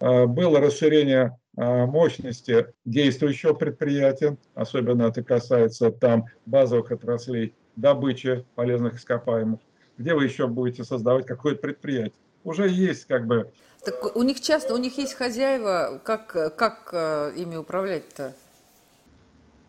э, 0.00 0.26
было 0.26 0.60
расширение 0.60 1.38
мощности 1.56 2.68
действующего 2.84 3.52
предприятия, 3.52 4.36
особенно 4.54 5.04
это 5.04 5.24
касается 5.24 5.90
там 5.90 6.26
базовых 6.46 6.92
отраслей 6.92 7.52
добычи 7.74 8.44
полезных 8.54 8.94
ископаемых. 8.96 9.58
Где 9.96 10.14
вы 10.14 10.24
еще 10.24 10.46
будете 10.46 10.84
создавать 10.84 11.26
какое-то 11.26 11.62
предприятие? 11.62 12.12
Уже 12.44 12.68
есть 12.68 13.06
как 13.06 13.26
бы 13.26 13.50
так 13.84 14.16
у 14.16 14.22
них 14.22 14.40
часто, 14.40 14.74
у 14.74 14.76
них 14.76 14.98
есть 14.98 15.14
хозяева, 15.14 16.00
как, 16.04 16.56
как 16.56 16.90
э, 16.92 17.32
ими 17.36 17.56
управлять-то? 17.56 18.34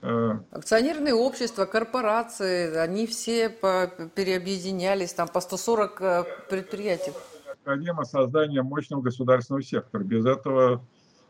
Э. 0.02 0.32
Акционерные 0.52 1.14
общества, 1.14 1.66
корпорации, 1.66 2.76
они 2.76 3.06
все 3.06 3.50
по, 3.50 3.88
переобъединялись, 4.16 5.14
там 5.14 5.28
по 5.28 5.42
140 5.42 6.02
э, 6.02 6.24
предприятий. 6.50 7.12
Необходимо 7.46 8.04
создание 8.04 8.64
мощного 8.64 9.02
государственного 9.02 9.64
сектора. 9.64 10.04
Без 10.04 10.26
этого 10.26 10.84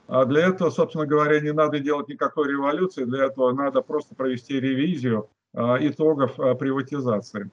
а 0.10 0.26
для 0.26 0.48
этого, 0.48 0.72
собственно 0.72 1.06
говоря, 1.06 1.40
не 1.40 1.54
надо 1.54 1.80
делать 1.80 2.08
никакой 2.08 2.50
революции, 2.50 3.04
для 3.04 3.26
этого 3.26 3.52
надо 3.52 3.82
просто 3.82 4.16
провести 4.16 4.60
ревизию 4.60 5.30
а, 5.54 5.78
итогов 5.80 6.40
а, 6.40 6.56
приватизации. 6.56 7.52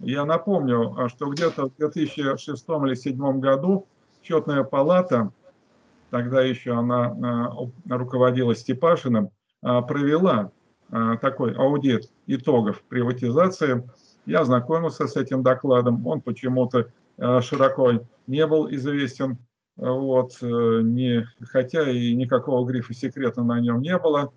Я 0.00 0.24
напомню, 0.24 1.08
что 1.08 1.30
где-то 1.30 1.68
в 1.68 1.76
2006 1.76 2.46
или 2.68 2.94
2007 2.94 3.40
году 3.40 3.86
Счетная 4.22 4.62
палата, 4.62 5.32
тогда 6.10 6.42
еще 6.42 6.78
она 6.78 7.50
э, 7.88 7.92
руководила 7.92 8.54
Степашиным, 8.54 9.30
э, 9.62 9.82
провела 9.82 10.52
э, 10.92 11.16
такой 11.20 11.54
аудит 11.54 12.08
итогов 12.28 12.82
приватизации. 12.88 13.88
Я 14.24 14.40
ознакомился 14.40 15.08
с 15.08 15.16
этим 15.16 15.42
докладом, 15.42 16.06
он 16.06 16.20
почему-то 16.20 16.86
широко 17.18 18.04
не 18.26 18.46
был 18.46 18.70
известен, 18.70 19.36
вот, 19.76 20.40
не, 20.40 21.26
хотя 21.42 21.90
и 21.90 22.14
никакого 22.14 22.66
грифа 22.66 22.94
секрета 22.94 23.42
на 23.42 23.60
нем 23.60 23.82
не 23.82 23.98
было. 23.98 24.32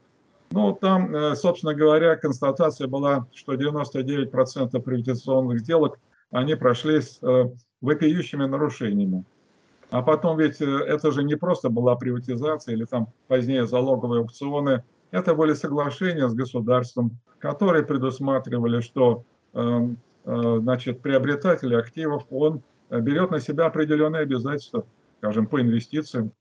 Ну, 0.52 0.74
там, 0.74 1.36
собственно 1.36 1.74
говоря, 1.74 2.16
констатация 2.16 2.88
была, 2.88 3.28
что 3.34 3.54
99% 3.56 4.80
приватизационных 4.80 5.60
сделок, 5.60 6.00
они 6.32 6.56
прошли 6.56 7.02
с 7.02 7.20
вопиющими 7.82 8.46
нарушениями. 8.46 9.26
А 9.90 10.02
потом 10.02 10.40
ведь 10.40 10.62
э, 10.62 10.66
это 10.66 11.12
же 11.12 11.24
не 11.24 11.36
просто 11.36 11.70
была 11.70 11.96
приватизация 11.96 12.74
или 12.74 12.86
там 12.86 13.08
позднее 13.28 13.66
залоговые 13.66 14.22
аукционы, 14.22 14.84
это 15.12 15.36
были 15.36 15.54
соглашения 15.54 16.28
с 16.28 16.34
государством, 16.34 17.18
которые 17.40 17.86
предусматривали, 17.86 18.82
что 18.82 19.24
э, 19.54 19.88
значит, 20.26 21.02
приобретатель 21.02 21.76
активов, 21.76 22.26
он 22.32 22.64
берет 22.90 23.30
на 23.30 23.40
себя 23.40 23.68
определенные 23.68 24.24
обязательства, 24.24 24.86
скажем, 25.20 25.46
по 25.46 25.62
инвестициям. 25.62 26.32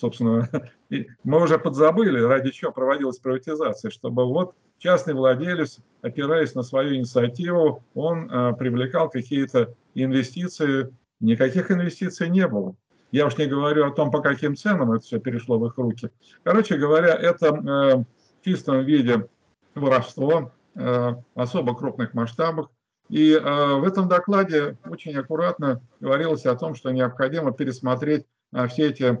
Собственно, 0.00 0.48
мы 1.24 1.42
уже 1.42 1.58
подзабыли, 1.58 2.20
ради 2.20 2.50
чего 2.50 2.72
проводилась 2.72 3.18
приватизация, 3.18 3.90
чтобы 3.90 4.24
вот 4.26 4.54
частный 4.78 5.14
владелец, 5.14 5.78
опираясь 6.02 6.54
на 6.54 6.62
свою 6.62 6.96
инициативу, 6.96 7.84
он 7.94 8.30
э, 8.30 8.54
привлекал 8.54 9.10
какие-то 9.10 9.74
инвестиции. 9.94 10.92
Никаких 11.20 11.70
инвестиций 11.70 12.30
не 12.30 12.48
было. 12.48 12.74
Я 13.12 13.26
уж 13.26 13.36
не 13.36 13.46
говорю 13.46 13.86
о 13.86 13.90
том, 13.90 14.10
по 14.10 14.20
каким 14.20 14.56
ценам 14.56 14.92
это 14.92 15.04
все 15.04 15.20
перешло 15.20 15.58
в 15.58 15.66
их 15.66 15.76
руки. 15.76 16.10
Короче 16.42 16.76
говоря, 16.76 17.14
это 17.14 17.46
э, 17.46 17.96
в 17.96 18.44
чистом 18.44 18.84
виде 18.84 19.28
воровство, 19.74 20.52
э, 20.74 21.14
особо 21.34 21.76
крупных 21.76 22.14
масштабах. 22.14 22.70
И 23.10 23.34
в 23.34 23.82
этом 23.88 24.06
докладе 24.06 24.76
очень 24.88 25.16
аккуратно 25.16 25.82
говорилось 25.98 26.46
о 26.46 26.54
том, 26.54 26.76
что 26.76 26.92
необходимо 26.92 27.50
пересмотреть 27.50 28.24
все 28.68 28.90
эти 28.90 29.18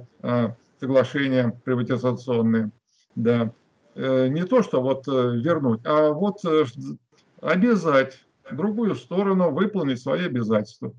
соглашения 0.80 1.60
приватизационные. 1.64 2.70
Да. 3.14 3.52
Э, 3.94 4.28
не 4.28 4.44
то, 4.44 4.62
что 4.62 4.80
вот 4.80 5.06
э, 5.08 5.36
вернуть, 5.36 5.80
а 5.84 6.10
вот 6.10 6.44
э, 6.44 6.64
обязать 7.40 8.18
другую 8.50 8.94
сторону 8.94 9.50
выполнить 9.50 10.00
свои 10.00 10.26
обязательства. 10.26 10.92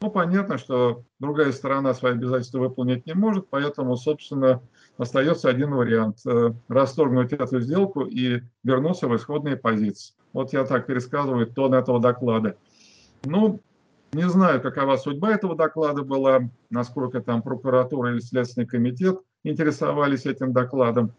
Ну, 0.00 0.10
понятно, 0.10 0.58
что 0.58 1.02
другая 1.18 1.52
сторона 1.52 1.94
свои 1.94 2.12
обязательства 2.12 2.60
выполнить 2.60 3.06
не 3.06 3.14
может, 3.14 3.48
поэтому, 3.48 3.96
собственно, 3.96 4.60
остается 4.98 5.48
один 5.48 5.74
вариант– 5.74 6.18
расторгнуть 6.68 7.32
эту 7.32 7.60
сделку 7.60 8.02
и 8.02 8.42
вернуться 8.62 9.08
в 9.08 9.16
исходные 9.16 9.56
позиции. 9.56 10.14
Вот 10.32 10.52
я 10.52 10.64
так 10.64 10.86
пересказываю 10.86 11.46
тон 11.46 11.74
этого 11.74 12.00
доклада. 12.00 12.56
Ну, 13.24 13.60
не 14.14 14.28
знаю, 14.28 14.60
какова 14.60 14.96
судьба 14.96 15.32
этого 15.32 15.56
доклада 15.56 16.02
была, 16.02 16.48
насколько 16.70 17.20
там 17.20 17.42
прокуратура 17.42 18.12
или 18.12 18.20
Следственный 18.20 18.66
комитет 18.66 19.20
интересовались 19.42 20.26
этим 20.26 20.52
докладом. 20.52 21.12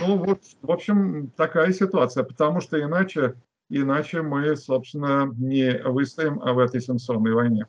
Ну 0.00 0.16
вот, 0.16 0.40
в 0.62 0.70
общем, 0.70 1.30
такая 1.36 1.72
ситуация, 1.72 2.24
потому 2.24 2.60
что 2.60 2.80
иначе, 2.80 3.34
иначе 3.68 4.22
мы, 4.22 4.56
собственно, 4.56 5.32
не 5.36 5.78
выстоим 5.84 6.38
в 6.38 6.58
этой 6.58 6.80
санкционной 6.80 7.32
войне. 7.32 7.66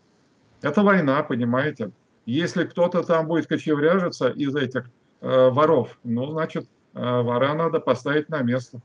Это 0.61 0.83
война, 0.83 1.23
понимаете. 1.23 1.91
Если 2.25 2.65
кто-то 2.65 3.03
там 3.03 3.27
будет 3.27 3.47
кочевряжиться 3.47 4.29
из 4.29 4.55
этих 4.55 4.89
э, 5.21 5.49
воров, 5.49 5.97
ну, 6.03 6.31
значит, 6.31 6.67
э, 6.93 7.21
вора 7.21 7.53
надо 7.53 7.79
поставить 7.79 8.29
на 8.29 8.41
место. 8.41 8.79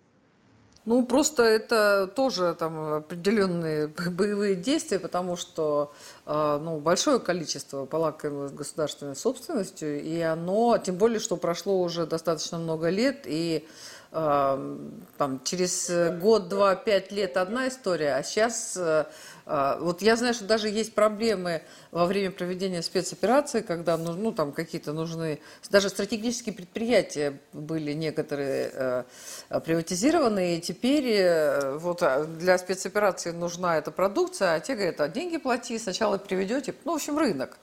Ну, 0.86 1.04
просто 1.04 1.42
это 1.42 2.06
тоже 2.06 2.54
там 2.56 2.94
определенные 2.94 3.88
боевые 4.10 4.54
действия, 4.54 5.00
потому 5.00 5.36
что 5.36 5.92
э, 6.24 6.58
ну, 6.62 6.78
большое 6.78 7.18
количество 7.18 7.86
полакомилось 7.86 8.52
государственной 8.52 9.16
собственностью, 9.16 10.00
и 10.00 10.20
оно, 10.20 10.78
тем 10.78 10.94
более, 10.94 11.18
что 11.18 11.36
прошло 11.36 11.82
уже 11.82 12.06
достаточно 12.06 12.58
много 12.58 12.88
лет, 12.88 13.22
и 13.24 13.66
э, 14.12 14.78
там, 15.18 15.40
через 15.42 15.90
год, 16.20 16.48
два, 16.48 16.76
пять 16.76 17.10
лет 17.10 17.36
одна 17.36 17.66
история, 17.66 18.14
а 18.14 18.22
сейчас 18.22 18.76
а, 18.76 19.10
вот 19.46 20.02
я 20.02 20.16
знаю, 20.16 20.34
что 20.34 20.44
даже 20.44 20.68
есть 20.68 20.92
проблемы 20.92 21.62
во 21.92 22.06
время 22.06 22.32
проведения 22.32 22.82
спецоперации, 22.82 23.60
когда 23.60 23.96
ну, 23.96 24.12
ну, 24.12 24.32
там 24.32 24.50
какие-то 24.50 24.92
нужны, 24.92 25.38
даже 25.70 25.88
стратегические 25.88 26.52
предприятия 26.52 27.40
были 27.52 27.92
некоторые 27.92 28.70
э, 28.72 29.60
приватизированы, 29.64 30.56
и 30.56 30.60
теперь 30.60 31.06
э, 31.06 31.76
вот 31.78 32.02
а, 32.02 32.24
для 32.24 32.58
спецоперации 32.58 33.30
нужна 33.30 33.78
эта 33.78 33.92
продукция, 33.92 34.54
а 34.54 34.60
те 34.60 34.74
говорят, 34.74 35.00
а 35.00 35.06
деньги 35.06 35.36
плати, 35.36 35.78
сначала 35.78 36.18
приведете, 36.18 36.74
ну, 36.84 36.92
в 36.92 36.96
общем, 36.96 37.16
рынок. 37.16 37.58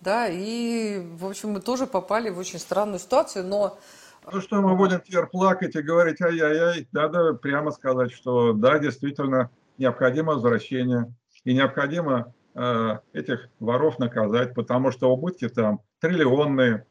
Да, 0.00 0.28
и, 0.28 0.98
в 0.98 1.26
общем, 1.26 1.50
мы 1.50 1.60
тоже 1.60 1.86
попали 1.86 2.30
в 2.30 2.38
очень 2.38 2.58
странную 2.58 2.98
ситуацию, 2.98 3.44
но... 3.46 3.78
Ну 4.32 4.40
что, 4.40 4.62
мы 4.62 4.76
будем 4.76 5.00
теперь 5.00 5.26
плакать 5.26 5.76
и 5.76 5.82
говорить, 5.82 6.22
ай-яй-яй, 6.22 6.88
надо 6.92 7.34
прямо 7.34 7.70
сказать, 7.70 8.12
что 8.12 8.52
да, 8.52 8.78
действительно, 8.78 9.50
необходимо 9.78 10.34
возвращение. 10.34 11.14
И 11.44 11.54
необходимо 11.54 12.32
э, 12.54 12.98
этих 13.12 13.48
воров 13.58 13.98
наказать, 13.98 14.54
потому 14.54 14.90
что 14.90 15.12
убытки 15.12 15.48
там 15.48 15.80
триллионные. 16.00 16.86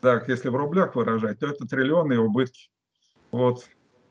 Так, 0.00 0.28
если 0.28 0.48
в 0.50 0.56
рублях 0.56 0.94
выражать, 0.94 1.38
то 1.38 1.46
это 1.46 1.66
триллионные 1.66 2.20
убытки. 2.20 2.68
Вот. 3.30 3.64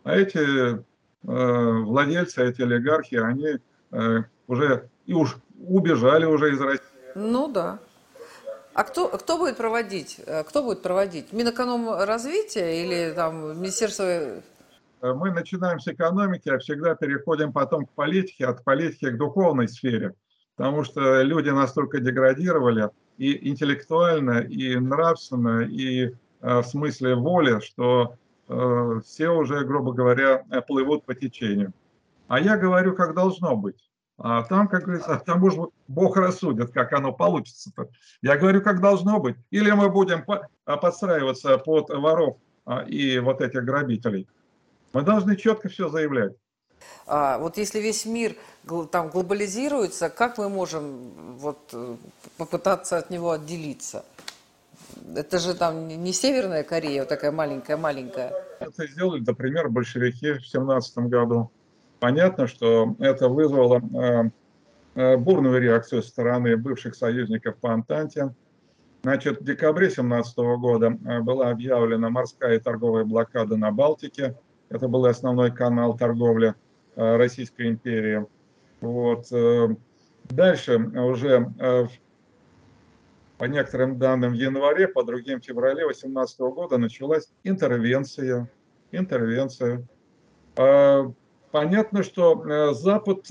А 0.04 0.15
эти 0.15 0.76
э, 0.76 0.82
владельцы, 1.21 2.43
эти 2.43 2.62
олигархи, 2.62 3.15
они 3.15 3.60
э, 3.91 4.24
уже 4.48 4.89
и 5.06 5.13
уж 5.13 5.38
убежали 5.60 6.26
уже 6.26 6.54
из 6.54 6.62
России. 6.62 6.84
Ну 7.15 7.48
да. 7.48 7.80
А 8.74 8.84
кто, 8.84 9.08
кто 9.08 9.38
будет 9.38 9.58
проводить? 9.58 10.19
Э, 10.26 10.43
кто 10.43 10.63
будет 10.63 10.82
проводить? 10.82 11.32
Минэкономразвития 11.32 12.84
или 12.84 13.13
там 13.13 13.60
Министерство 13.60 14.41
мы 15.12 15.32
начинаем 15.32 15.80
с 15.80 15.88
экономики, 15.88 16.50
а 16.50 16.60
всегда 16.60 16.96
переходим 16.96 17.52
потом 17.52 17.86
к 17.86 17.92
политике, 17.92 18.46
от 18.46 18.63
политики 18.63 19.10
к 19.10 19.18
духовной 19.18 19.68
сфере. 19.68 20.13
Потому 20.56 20.84
что 20.84 21.22
люди 21.22 21.50
настолько 21.50 22.00
деградировали 22.00 22.89
и 23.18 23.50
интеллектуально, 23.50 24.39
и 24.39 24.76
нравственно, 24.78 25.62
и 25.62 26.06
э, 26.06 26.13
в 26.42 26.63
смысле 26.63 27.16
воли, 27.16 27.60
что 27.60 28.16
э, 28.48 29.02
все 29.06 29.30
уже, 29.30 29.66
грубо 29.66 29.94
говоря, 29.94 30.46
плывут 30.68 31.06
по 31.06 31.16
течению. 31.16 31.74
А 32.28 32.39
я 32.39 32.58
говорю, 32.58 32.96
как 32.96 33.13
должно 33.13 33.56
быть. 33.56 33.89
А 34.18 34.44
там, 34.44 34.68
как 34.68 34.84
говорится, 34.84 35.22
там 35.26 35.44
уж 35.44 35.56
Бог 35.88 36.18
рассудит, 36.18 36.72
как 36.72 36.94
оно 36.94 37.12
получится-то. 37.12 37.89
Я 38.22 38.38
говорю, 38.38 38.62
как 38.62 38.80
должно 38.80 39.20
быть. 39.20 39.36
Или 39.50 39.72
мы 39.72 39.89
будем 39.89 40.24
подстраиваться 40.63 41.58
под 41.58 41.89
воров 41.89 42.38
а, 42.66 42.84
и 42.84 43.20
вот 43.20 43.42
этих 43.42 43.63
грабителей. 43.66 44.28
Мы 44.93 45.01
должны 45.01 45.36
четко 45.36 45.69
все 45.69 45.89
заявлять. 45.89 46.34
А, 47.08 47.39
вот 47.39 47.58
если 47.58 47.79
весь 47.79 48.06
мир 48.06 48.36
там 48.91 49.10
глобализируется, 49.10 50.10
как 50.10 50.38
мы 50.38 50.49
можем 50.49 51.38
вот, 51.38 51.58
э, 51.73 51.95
попытаться 52.38 52.97
от 52.97 53.10
него 53.10 53.32
отделиться? 53.32 54.06
Это 55.15 55.39
же 55.39 55.56
там 55.56 55.88
не 55.88 56.13
Северная 56.13 56.63
Корея, 56.63 57.01
вот 57.01 57.10
такая 57.10 57.32
маленькая-маленькая. 57.32 58.34
Это 58.60 58.88
сделали, 58.88 59.23
например, 59.25 59.69
большевики 59.69 60.34
в 60.34 60.47
17 60.47 60.97
году. 61.10 61.51
Понятно, 61.99 62.47
что 62.47 62.95
это 62.99 63.27
вызвало 63.29 63.82
э, 63.82 64.29
э, 64.95 65.17
бурную 65.17 65.60
реакцию 65.60 66.03
со 66.03 66.10
стороны 66.10 66.56
бывших 66.56 66.95
союзников 66.95 67.58
по 67.58 67.73
Антанте. 67.73 68.34
Значит, 69.01 69.41
в 69.41 69.43
декабре 69.43 69.89
17 69.89 70.38
года 70.38 70.91
была 71.21 71.49
объявлена 71.49 72.10
морская 72.10 72.56
и 72.56 72.60
торговая 72.60 73.03
блокада 73.03 73.58
на 73.58 73.71
Балтике– 73.71 74.38
это 74.69 74.88
был 74.88 75.06
основной 75.06 75.52
канал 75.52 75.97
торговли 75.97 76.56
э, 76.95 77.15
Российской 77.15 77.69
империи. 77.69 78.26
Вот. 78.82 79.32
Э, 79.32 79.69
дальше 80.26 80.78
уже 80.78 81.52
э, 81.60 81.86
по 83.38 83.45
некоторым 83.45 83.99
данным 83.99 84.32
в 84.32 84.36
январе, 84.36 84.88
по 84.88 85.04
другим 85.04 85.41
в 85.41 85.45
феврале 85.45 85.84
2018 85.84 86.39
года 86.39 86.78
началась 86.78 87.30
интервенция. 87.43 88.49
Интервенция. 88.91 89.84
Понятно, 91.52 92.04
что 92.04 92.73
Запад 92.73 93.26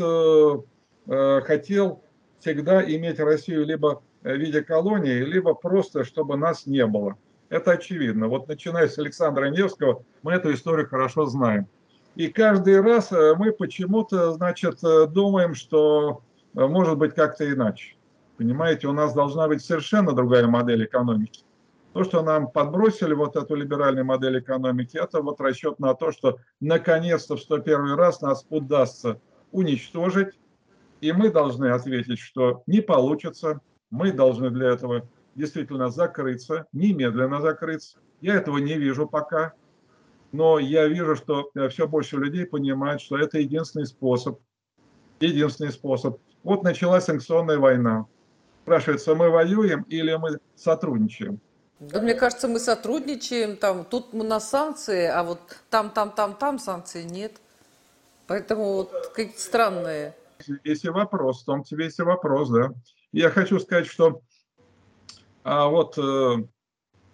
хотел 1.46 2.02
всегда 2.40 2.82
иметь 2.82 3.20
Россию 3.20 3.64
либо 3.64 4.02
в 4.22 4.36
виде 4.36 4.62
колонии, 4.62 5.20
либо 5.20 5.54
просто, 5.54 6.04
чтобы 6.04 6.36
нас 6.36 6.66
не 6.66 6.84
было. 6.84 7.16
Это 7.52 7.72
очевидно. 7.72 8.28
Вот 8.28 8.48
начиная 8.48 8.88
с 8.88 8.98
Александра 8.98 9.50
Невского, 9.50 10.06
мы 10.22 10.32
эту 10.32 10.54
историю 10.54 10.88
хорошо 10.88 11.26
знаем. 11.26 11.66
И 12.14 12.28
каждый 12.28 12.80
раз 12.80 13.12
э, 13.12 13.34
мы 13.36 13.52
почему-то, 13.52 14.32
значит, 14.32 14.82
э, 14.82 15.06
думаем, 15.06 15.54
что 15.54 16.22
э, 16.54 16.66
может 16.66 16.96
быть 16.96 17.14
как-то 17.14 17.46
иначе. 17.52 17.96
Понимаете, 18.38 18.88
у 18.88 18.94
нас 18.94 19.12
должна 19.12 19.48
быть 19.48 19.62
совершенно 19.62 20.12
другая 20.12 20.46
модель 20.46 20.86
экономики. 20.86 21.42
То, 21.92 22.04
что 22.04 22.22
нам 22.22 22.50
подбросили 22.50 23.12
вот 23.12 23.36
эту 23.36 23.54
либеральную 23.54 24.06
модель 24.06 24.38
экономики, 24.38 24.96
это 24.96 25.20
вот 25.20 25.38
расчет 25.38 25.78
на 25.78 25.92
то, 25.92 26.10
что 26.10 26.38
наконец-то 26.60 27.36
в 27.36 27.40
101 27.42 27.96
раз 27.96 28.22
нас 28.22 28.46
удастся 28.48 29.20
уничтожить, 29.50 30.40
и 31.02 31.12
мы 31.12 31.28
должны 31.28 31.66
ответить, 31.66 32.18
что 32.18 32.62
не 32.66 32.80
получится, 32.80 33.60
мы 33.90 34.10
должны 34.10 34.48
для 34.48 34.70
этого 34.70 35.06
действительно 35.34 35.90
закрыться, 35.90 36.66
немедленно 36.72 37.40
закрыться. 37.40 37.98
Я 38.20 38.34
этого 38.34 38.58
не 38.58 38.74
вижу 38.74 39.06
пока, 39.06 39.52
но 40.32 40.58
я 40.58 40.86
вижу, 40.86 41.16
что 41.16 41.50
э, 41.54 41.68
все 41.68 41.86
больше 41.86 42.16
людей 42.16 42.46
понимают, 42.46 43.00
что 43.00 43.18
это 43.18 43.38
единственный 43.38 43.86
способ. 43.86 44.40
Единственный 45.20 45.72
способ. 45.72 46.18
Вот 46.42 46.62
началась 46.62 47.04
санкционная 47.04 47.58
война. 47.58 48.06
Спрашивается, 48.62 49.14
мы 49.14 49.30
воюем 49.30 49.82
или 49.88 50.14
мы 50.14 50.38
сотрудничаем? 50.56 51.40
Да, 51.80 52.00
мне 52.00 52.14
кажется, 52.14 52.46
мы 52.46 52.60
сотрудничаем, 52.60 53.56
там, 53.56 53.84
тут 53.84 54.12
мы 54.12 54.24
на 54.24 54.38
санкции, 54.38 55.06
а 55.06 55.24
вот 55.24 55.40
там, 55.68 55.90
там, 55.90 56.12
там, 56.12 56.34
там 56.34 56.58
санкций 56.60 57.04
нет. 57.04 57.32
Поэтому 58.28 58.74
вот 58.74 59.12
какие-то 59.14 59.40
странные. 59.40 60.14
Если 60.64 60.88
вопрос, 60.88 61.42
в 61.42 61.44
том 61.44 61.64
тебе 61.64 61.86
есть 61.86 61.98
вопрос, 61.98 62.50
да. 62.50 62.72
Я 63.10 63.30
хочу 63.30 63.58
сказать, 63.58 63.86
что 63.86 64.22
а 65.44 65.68
вот 65.68 65.98
э, 65.98 66.44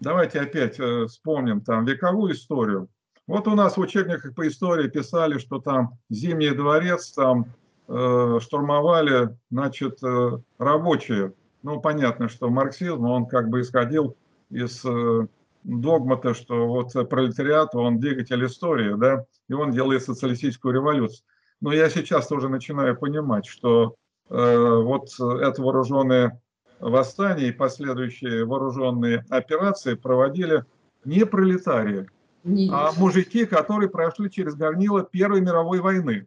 давайте 0.01 0.41
опять 0.41 0.79
э, 0.79 1.07
вспомним 1.07 1.61
там 1.61 1.85
вековую 1.85 2.33
историю. 2.33 2.89
Вот 3.27 3.47
у 3.47 3.55
нас 3.55 3.77
в 3.77 3.81
учебниках 3.81 4.35
по 4.35 4.49
истории 4.49 4.89
писали, 4.89 5.39
что 5.39 5.61
там 5.61 5.99
Зимний 6.09 6.51
дворец 6.51 7.13
там 7.13 7.47
э, 7.89 8.39
штурмовали, 8.41 9.37
значит, 9.51 10.03
э, 10.03 10.39
рабочие. 10.59 11.35
Ну, 11.63 11.81
понятно, 11.81 12.29
что 12.29 12.49
марксизм, 12.49 13.05
он 13.05 13.27
как 13.27 13.49
бы 13.49 13.61
исходил 13.61 14.17
из 14.51 14.83
э, 14.85 15.27
догмата, 15.65 16.35
что 16.35 16.69
вот 16.69 16.93
пролетариат, 17.11 17.75
он 17.75 17.99
двигатель 17.99 18.45
истории, 18.47 18.95
да, 18.97 19.25
и 19.49 19.53
он 19.53 19.73
делает 19.73 20.05
социалистическую 20.05 20.75
революцию. 20.75 21.25
Но 21.61 21.73
я 21.73 21.91
сейчас 21.91 22.29
тоже 22.29 22.49
начинаю 22.49 22.97
понимать, 22.97 23.47
что 23.47 23.97
э, 24.31 24.83
вот 24.83 25.09
это 25.19 25.63
вооруженное 25.63 26.41
восстание 26.81 27.49
и 27.49 27.53
последующие 27.53 28.45
вооруженные 28.45 29.25
операции 29.29 29.95
проводили 29.95 30.65
не 31.05 31.25
пролетарии, 31.27 32.09
Нет. 32.45 32.71
а 32.73 32.93
мужики, 32.97 33.47
которые 33.47 33.89
прошли 33.89 34.31
через 34.31 34.55
горнило 34.55 35.03
Первой 35.03 35.41
мировой 35.41 35.81
войны. 35.81 36.27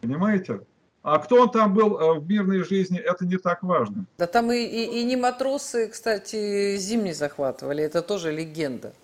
Понимаете? 0.00 0.60
А 1.02 1.18
кто 1.18 1.42
он 1.42 1.50
там 1.50 1.74
был 1.74 1.98
э, 1.98 2.18
в 2.18 2.26
мирной 2.26 2.64
жизни, 2.64 2.98
это 2.98 3.26
не 3.26 3.36
так 3.36 3.62
важно. 3.62 4.06
Да 4.16 4.26
там 4.26 4.50
и, 4.50 4.56
и, 4.56 5.00
и 5.00 5.04
не 5.04 5.16
матросы, 5.16 5.88
кстати, 5.88 6.76
зимний 6.78 7.12
захватывали, 7.12 7.84
это 7.84 8.00
тоже 8.00 8.32
легенда. 8.32 8.94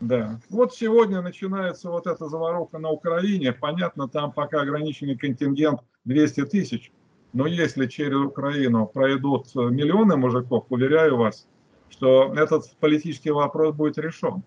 Да. 0.00 0.40
Вот 0.48 0.74
сегодня 0.74 1.20
начинается 1.20 1.90
вот 1.90 2.06
эта 2.06 2.28
заваруха 2.28 2.78
на 2.78 2.90
Украине. 2.90 3.52
Понятно, 3.52 4.08
там 4.08 4.32
пока 4.32 4.62
ограниченный 4.62 5.16
контингент 5.16 5.80
200 6.04 6.46
тысяч. 6.46 6.92
Но 7.36 7.46
если 7.46 7.86
через 7.86 8.16
Украину 8.16 8.86
пройдут 8.86 9.54
миллионы 9.54 10.16
мужиков, 10.16 10.64
уверяю 10.70 11.18
вас, 11.18 11.46
что 11.90 12.32
этот 12.34 12.74
политический 12.80 13.30
вопрос 13.30 13.74
будет 13.74 13.98
решен. 13.98 14.42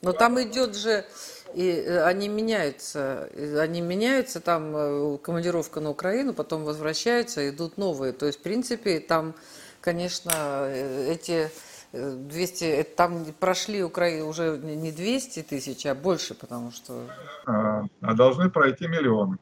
Но 0.00 0.14
там 0.14 0.40
идет 0.40 0.74
же, 0.76 1.04
и 1.52 1.68
э, 1.68 2.04
они 2.04 2.28
меняются, 2.28 3.28
они 3.60 3.82
меняются, 3.82 4.40
там 4.40 4.74
э, 4.74 5.18
командировка 5.18 5.80
на 5.80 5.90
Украину, 5.90 6.32
потом 6.32 6.64
возвращаются, 6.64 7.50
идут 7.50 7.76
новые. 7.76 8.14
То 8.14 8.24
есть, 8.24 8.38
в 8.38 8.42
принципе, 8.42 9.00
там, 9.00 9.34
конечно, 9.82 10.32
э, 10.34 11.12
эти 11.12 11.50
200, 11.92 12.94
там 12.96 13.26
прошли 13.38 13.82
Украину 13.82 14.28
уже 14.28 14.56
не 14.56 14.90
200 14.90 15.42
тысяч, 15.42 15.84
а 15.84 15.94
больше, 15.94 16.34
потому 16.34 16.70
что... 16.72 17.02
А, 17.44 17.82
а 18.00 18.14
должны 18.14 18.48
пройти 18.48 18.88
миллионы. 18.88 19.36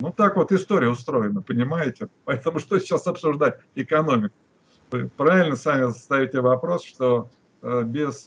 Ну 0.00 0.12
так 0.12 0.36
вот 0.36 0.52
история 0.52 0.88
устроена, 0.88 1.42
понимаете? 1.42 2.08
Поэтому 2.24 2.58
что 2.60 2.78
сейчас 2.78 3.06
обсуждать? 3.06 3.58
Экономику. 3.74 4.34
Вы 4.90 5.08
правильно 5.08 5.56
сами 5.56 5.90
ставите 5.90 6.40
вопрос, 6.40 6.84
что 6.84 7.30
без 7.62 8.26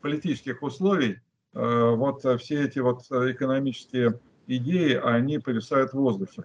политических 0.00 0.62
условий 0.62 1.20
э, 1.54 1.90
вот 1.94 2.22
все 2.40 2.64
эти 2.64 2.78
вот 2.78 3.02
экономические 3.10 4.20
идеи, 4.46 4.94
они 4.94 5.38
повисают 5.38 5.92
в 5.92 5.94
воздухе. 5.94 6.44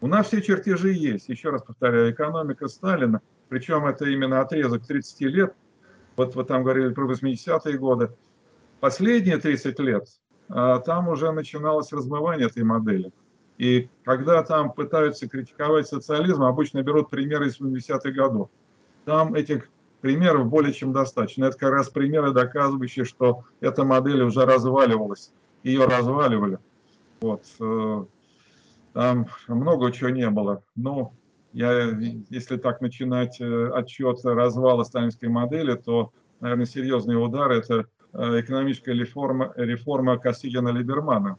У 0.00 0.06
нас 0.06 0.26
все 0.26 0.42
чертежи 0.42 0.92
есть. 0.92 1.28
Еще 1.28 1.50
раз 1.50 1.62
повторяю, 1.62 2.10
экономика 2.10 2.68
Сталина, 2.68 3.20
причем 3.48 3.86
это 3.86 4.04
именно 4.06 4.40
отрезок 4.40 4.86
30 4.86 5.20
лет, 5.22 5.54
вот 6.16 6.34
вы 6.34 6.44
там 6.44 6.64
говорили 6.64 6.92
про 6.92 7.10
80-е 7.10 7.78
годы, 7.78 8.10
последние 8.80 9.38
30 9.38 9.78
лет, 9.78 10.08
а, 10.48 10.80
там 10.80 11.08
уже 11.08 11.30
начиналось 11.32 11.92
размывание 11.92 12.48
этой 12.48 12.64
модели. 12.64 13.12
И 13.58 13.88
когда 14.04 14.42
там 14.42 14.72
пытаются 14.72 15.28
критиковать 15.28 15.86
социализм, 15.86 16.42
обычно 16.42 16.82
берут 16.82 17.10
примеры 17.10 17.48
из 17.48 17.60
70-х 17.60 18.10
годов. 18.10 18.48
Там 19.04 19.34
этих 19.34 19.68
примеров 20.00 20.48
более 20.48 20.72
чем 20.72 20.92
достаточно. 20.92 21.46
Это 21.46 21.56
как 21.56 21.72
раз 21.72 21.88
примеры, 21.88 22.32
доказывающие, 22.32 23.04
что 23.04 23.44
эта 23.60 23.84
модель 23.84 24.22
уже 24.22 24.44
разваливалась. 24.44 25.32
Ее 25.62 25.84
разваливали. 25.84 26.58
Вот. 27.20 27.44
Э, 27.60 28.04
там 28.92 29.26
много 29.48 29.92
чего 29.92 30.10
не 30.10 30.28
было. 30.28 30.62
Но 30.74 31.14
я, 31.52 31.90
если 32.30 32.56
так 32.56 32.80
начинать 32.80 33.40
э, 33.40 33.70
отчет 33.74 34.18
развала 34.24 34.84
сталинской 34.84 35.28
модели, 35.28 35.74
то, 35.74 36.10
наверное, 36.40 36.66
серьезный 36.66 37.22
удар– 37.22 37.50
это 37.52 37.86
э, 38.12 38.40
экономическая 38.40 38.94
реформа, 38.94 39.52
реформа 39.56 40.16
Косыгина-Либермана. 40.16 41.36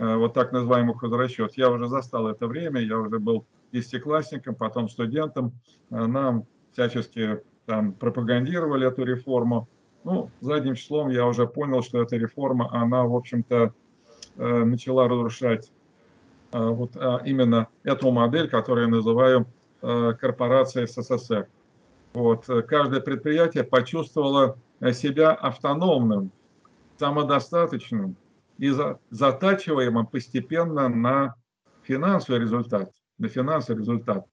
Вот 0.00 0.32
так 0.32 0.50
называемый 0.52 0.94
хозрасчет. 0.94 1.52
Я 1.58 1.70
уже 1.70 1.86
застал 1.86 2.28
это 2.28 2.46
время, 2.46 2.80
я 2.80 2.98
уже 2.98 3.18
был 3.18 3.44
десятиклассником, 3.70 4.54
потом 4.54 4.88
студентом. 4.88 5.52
Нам 5.90 6.46
всячески 6.72 7.40
там 7.66 7.92
пропагандировали 7.92 8.88
эту 8.88 9.04
реформу. 9.04 9.68
Ну, 10.02 10.30
задним 10.40 10.74
числом 10.74 11.10
я 11.10 11.26
уже 11.26 11.46
понял, 11.46 11.82
что 11.82 12.02
эта 12.02 12.16
реформа, 12.16 12.68
она, 12.72 13.04
в 13.04 13.14
общем-то, 13.14 13.72
э, 14.36 14.64
начала 14.64 15.08
разрушать 15.08 15.70
э, 16.52 16.58
вот 16.58 16.96
а, 16.96 17.20
именно 17.24 17.68
эту 17.84 18.10
модель, 18.10 18.48
которую 18.48 18.86
я 18.86 18.90
называю 18.90 19.46
э, 19.82 20.14
корпорацией 20.18 20.86
СССР. 20.88 21.48
Вот. 22.12 22.46
Каждое 22.66 23.00
предприятие 23.00 23.62
почувствовало 23.62 24.56
себя 24.92 25.32
автономным, 25.32 26.32
самодостаточным 26.98 28.16
и 28.60 28.72
затачиваемым 29.10 30.06
постепенно 30.06 30.88
на 30.88 31.34
финансовый 31.82 32.40
результат, 32.40 32.92
на 33.18 33.28
финансовый 33.28 33.78
результат 33.78 34.26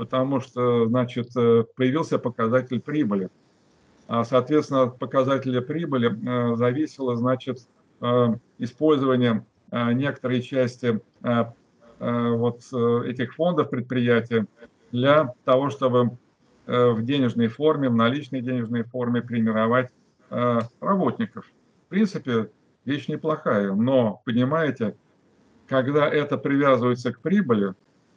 потому 0.00 0.40
что, 0.40 0.86
значит, 0.88 1.28
э, 1.36 1.64
появился 1.76 2.18
показатель 2.18 2.80
прибыли. 2.80 3.28
А, 4.08 4.24
соответственно, 4.24 4.84
от 4.84 4.98
показателя 4.98 5.60
прибыли 5.60 6.08
э, 6.08 6.56
зависело, 6.56 7.16
значит, 7.16 7.58
э, 8.00 8.28
использование 8.56 9.44
некоторой 9.72 10.42
части 10.42 11.00
вот 12.00 12.58
этих 13.04 13.34
фондов 13.34 13.70
предприятия 13.70 14.46
для 14.90 15.32
того, 15.44 15.70
чтобы 15.70 16.18
в 16.66 17.02
денежной 17.02 17.46
форме, 17.46 17.88
в 17.88 17.94
наличной 17.94 18.40
денежной 18.40 18.82
форме 18.82 19.22
премировать 19.22 19.90
работников. 20.28 21.44
В 21.86 21.88
принципе, 21.88 22.50
вещь 22.84 23.08
неплохая, 23.08 23.72
но, 23.72 24.22
понимаете, 24.24 24.96
когда 25.66 26.08
это 26.08 26.36
привязывается 26.36 27.12
к 27.12 27.20
прибыли, 27.20 27.74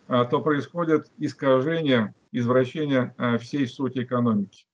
а, 0.07 0.25
то 0.25 0.41
происходит 0.41 1.07
искажение, 1.17 2.13
извращение 2.31 3.13
а, 3.17 3.37
всей 3.37 3.67
сути 3.67 4.03
экономики. 4.03 4.65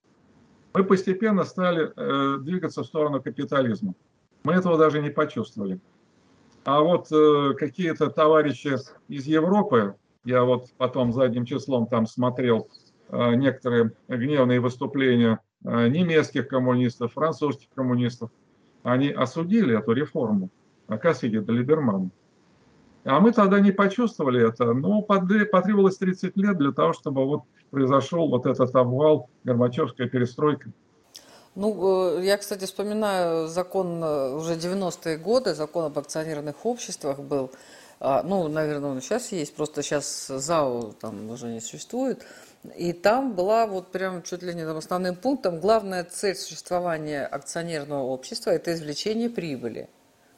Мы 0.74 0.84
постепенно 0.84 1.44
стали 1.44 1.92
э, 1.96 2.38
двигаться 2.42 2.84
в 2.84 2.86
сторону 2.86 3.22
капитализма. 3.22 3.96
Мы 4.44 4.54
этого 4.54 4.78
даже 4.78 5.02
не 5.02 5.10
почувствовали. 5.10 5.80
А 6.64 6.82
вот 6.82 7.12
э, 7.12 7.54
какие-то 7.58 8.10
товарищи 8.10 8.76
из 9.08 9.26
Европы, 9.26 9.96
я 10.26 10.44
вот 10.44 10.68
потом 10.78 11.12
задним 11.12 11.46
числом 11.46 11.88
там 11.88 12.06
смотрел 12.06 12.70
э, 13.10 13.34
некоторые 13.36 13.94
гневные 14.08 14.60
выступления 14.60 15.40
немецких 15.62 16.48
коммунистов, 16.48 17.12
французских 17.14 17.68
коммунистов, 17.76 18.30
они 18.84 19.10
осудили 19.10 19.78
эту 19.78 19.92
реформу 19.92 20.50
Кассиги 20.88 21.38
до 21.38 21.52
Либермана. 21.54 22.10
А 23.06 23.20
мы 23.20 23.32
тогда 23.32 23.60
не 23.60 23.72
почувствовали 23.72 24.48
это, 24.48 24.74
но 24.74 25.02
потребовалось 25.02 25.98
30 25.98 26.36
лет 26.38 26.58
для 26.58 26.72
того, 26.72 26.94
чтобы 26.94 27.26
вот 27.26 27.44
произошел 27.72 28.28
вот 28.30 28.46
этот 28.46 28.76
обвал, 28.76 29.30
Горбачевская 29.44 30.08
перестройка. 30.08 30.72
Ну, 31.56 32.18
э, 32.18 32.26
я, 32.26 32.38
кстати, 32.38 32.66
вспоминаю 32.66 33.48
закон 33.48 34.04
э, 34.04 34.36
уже 34.36 34.54
90-е 34.54 35.18
годы, 35.18 35.56
закон 35.56 35.86
об 35.86 35.98
акционерных 35.98 36.66
обществах 36.66 37.20
был. 37.20 37.52
А, 38.00 38.24
ну, 38.24 38.48
наверное, 38.48 38.92
он 38.92 39.02
сейчас 39.02 39.32
есть, 39.32 39.56
просто 39.56 39.82
сейчас 39.82 40.28
ЗАО 40.28 40.94
там 41.02 41.30
уже 41.30 41.48
не 41.48 41.60
существует. 41.60 42.26
И 42.76 42.92
там 42.92 43.36
была 43.36 43.66
вот 43.68 43.92
прям 43.92 44.22
чуть 44.22 44.44
ли 44.44 44.54
не 44.54 44.66
там 44.66 44.78
основным 44.78 45.16
пунктом 45.16 45.60
главная 45.60 46.04
цель 46.04 46.36
существования 46.36 47.26
акционерного 47.26 48.04
общества– 48.04 48.50
это 48.52 48.74
извлечение 48.74 49.30
прибыли. 49.30 49.90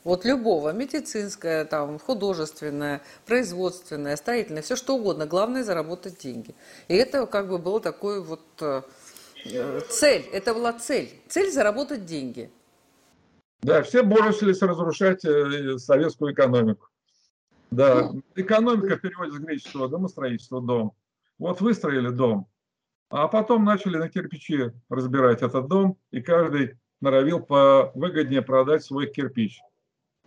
Вот 0.03 0.25
любого, 0.25 0.71
медицинское, 0.71 1.65
там, 1.65 1.99
художественное, 1.99 3.01
производственное, 3.25 4.15
строительное, 4.15 4.61
все 4.61 4.75
что 4.75 4.95
угодно. 4.95 5.27
Главное 5.27 5.63
заработать 5.63 6.19
деньги. 6.19 6.55
И 6.87 6.95
это 6.95 7.27
как 7.27 7.49
бы 7.49 7.59
было 7.59 7.79
такой 7.79 8.21
вот 8.21 8.41
э, 8.61 8.81
цель. 9.89 10.25
Это 10.31 10.53
была 10.55 10.73
цель. 10.73 11.11
Цель 11.27 11.51
заработать 11.51 12.05
деньги. 12.05 12.51
Да, 13.61 13.83
все 13.83 14.01
бросились 14.01 14.61
разрушать 14.61 15.23
э, 15.23 15.77
советскую 15.77 16.33
экономику. 16.33 16.87
Да, 17.69 18.11
ну, 18.11 18.21
экономика 18.35 18.97
в 18.97 19.01
переводе 19.01 19.31
с 19.31 19.39
греческого 19.39 19.87
домостроительство, 19.87 20.61
дом. 20.61 20.93
Вот 21.41 21.59
выстроили 21.59 22.09
дом, 22.09 22.45
а 23.09 23.27
потом 23.27 23.65
начали 23.65 23.97
на 23.97 24.09
кирпичи 24.09 24.73
разбирать 24.89 25.41
этот 25.41 25.67
дом, 25.67 25.97
и 26.11 26.21
каждый 26.21 26.77
норовил 27.01 27.43
выгоднее 27.95 28.43
продать 28.43 28.83
свой 28.83 29.07
кирпич. 29.07 29.59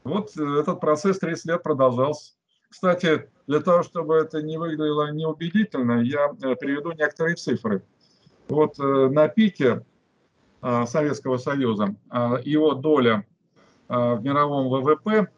Вот 0.03 0.37
э, 0.37 0.42
этот 0.42 0.81
процесс 0.81 1.20
30 1.20 1.44
лет 1.44 1.62
продолжался. 1.62 2.33
Кстати, 2.68 3.31
для 3.46 3.61
того, 3.61 3.85
чтобы 3.85 4.16
это 4.16 4.42
не 4.42 4.59
выглядело 4.59 5.12
неубедительно, 5.12 6.00
я 6.03 6.33
э, 6.42 6.57
приведу 6.57 6.90
некоторые 6.90 7.37
цифры. 7.37 7.85
Вот 8.48 8.77
э, 8.81 9.09
на 9.09 9.29
пике 9.29 9.87
Советского 10.61 11.37
Союза, 11.37 11.94
его 12.42 12.72
доля 12.72 13.24
в 13.87 14.20
мировом 14.22 14.68
ВВП 14.70 15.29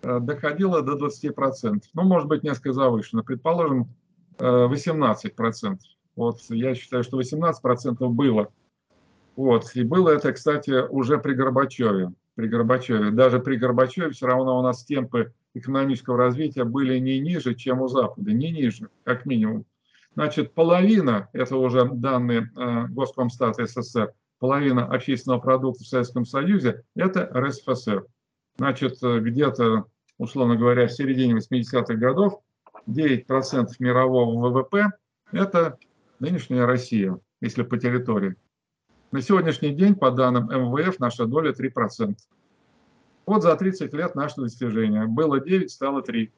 доходила 0.00 0.82
до 0.82 0.96
20%. 0.96 1.82
Ну, 1.92 2.02
может 2.04 2.28
быть, 2.28 2.44
несколько 2.44 2.72
завышена. 2.72 3.24
Предположим, 3.24 3.88
18%. 4.38 5.78
Вот 6.16 6.40
я 6.48 6.74
считаю, 6.74 7.04
что 7.04 7.20
18% 7.20 8.08
было. 8.08 8.48
Вот. 9.36 9.70
И 9.74 9.84
было 9.84 10.10
это, 10.10 10.32
кстати, 10.32 10.86
уже 10.88 11.18
при 11.18 11.34
Горбачеве. 11.34 12.12
При 12.34 12.48
Горбачеве. 12.48 13.10
Даже 13.10 13.38
при 13.38 13.56
Горбачеве 13.56 14.10
все 14.10 14.26
равно 14.26 14.58
у 14.58 14.62
нас 14.62 14.84
темпы 14.84 15.32
экономического 15.54 16.16
развития 16.16 16.64
были 16.64 16.98
не 16.98 17.20
ниже, 17.20 17.54
чем 17.54 17.80
у 17.80 17.88
Запада. 17.88 18.32
Не 18.32 18.50
ниже, 18.50 18.88
как 19.04 19.26
минимум. 19.26 19.64
Значит, 20.14 20.54
половина, 20.54 21.28
это 21.32 21.56
уже 21.56 21.88
данные 21.88 22.50
э, 22.56 22.86
Госкомстата 22.88 23.66
СССР, 23.66 24.12
половина 24.40 24.86
общественного 24.86 25.38
продукта 25.38 25.84
в 25.84 25.86
Советском 25.86 26.24
Союзе– 26.24 26.82
это 26.96 27.30
РСФСР. 27.32 28.04
Значит, 28.56 28.98
э, 29.02 29.20
где-то, 29.20 29.84
условно 30.18 30.56
говоря, 30.56 30.88
в 30.88 30.92
середине 30.92 31.34
80-х 31.34 31.94
годов 31.94 32.40
9% 32.88 33.68
мирового 33.78 34.48
ВВП– 34.48 34.86
это 35.32 35.78
нынешняя 36.18 36.66
Россия, 36.66 37.18
если 37.40 37.62
по 37.62 37.78
территории. 37.78 38.34
На 39.12 39.22
сегодняшний 39.22 39.74
день, 39.74 39.94
по 39.94 40.10
данным 40.10 40.48
МВФ, 40.48 40.98
наша 40.98 41.26
доля 41.26 41.52
3%. 41.52 42.16
Вот 43.26 43.42
за 43.42 43.56
30 43.56 43.92
лет 43.92 44.14
наше 44.14 44.40
достижение. 44.40 45.06
Было 45.06 45.40
9, 45.40 45.70
стало 45.70 46.02
3. 46.02 46.32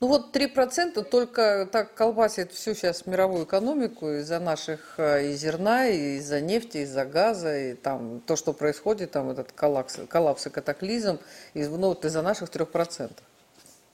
Ну 0.00 0.08
вот 0.08 0.36
3% 0.36 1.02
только 1.04 1.68
так 1.70 1.94
колбасит 1.94 2.52
всю 2.52 2.74
сейчас 2.74 3.06
мировую 3.06 3.44
экономику 3.44 4.10
из-за 4.10 4.38
наших 4.38 4.94
э, 4.98 5.30
и 5.30 5.32
зерна, 5.34 5.88
и 5.88 6.16
из-за 6.16 6.40
нефти, 6.40 6.78
из-за 6.78 7.04
газа, 7.04 7.56
и 7.56 7.74
там 7.74 8.20
то, 8.20 8.36
что 8.36 8.52
происходит, 8.52 9.12
там 9.12 9.30
этот 9.30 9.52
коллапс, 9.52 9.98
коллапс 10.08 10.46
и 10.46 10.50
катаклизм, 10.50 11.18
из, 11.54 11.68
ну 11.70 11.88
вот 11.88 12.04
из-за 12.04 12.22
наших 12.22 12.50
3% 12.50 13.10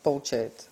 получается. 0.03 0.67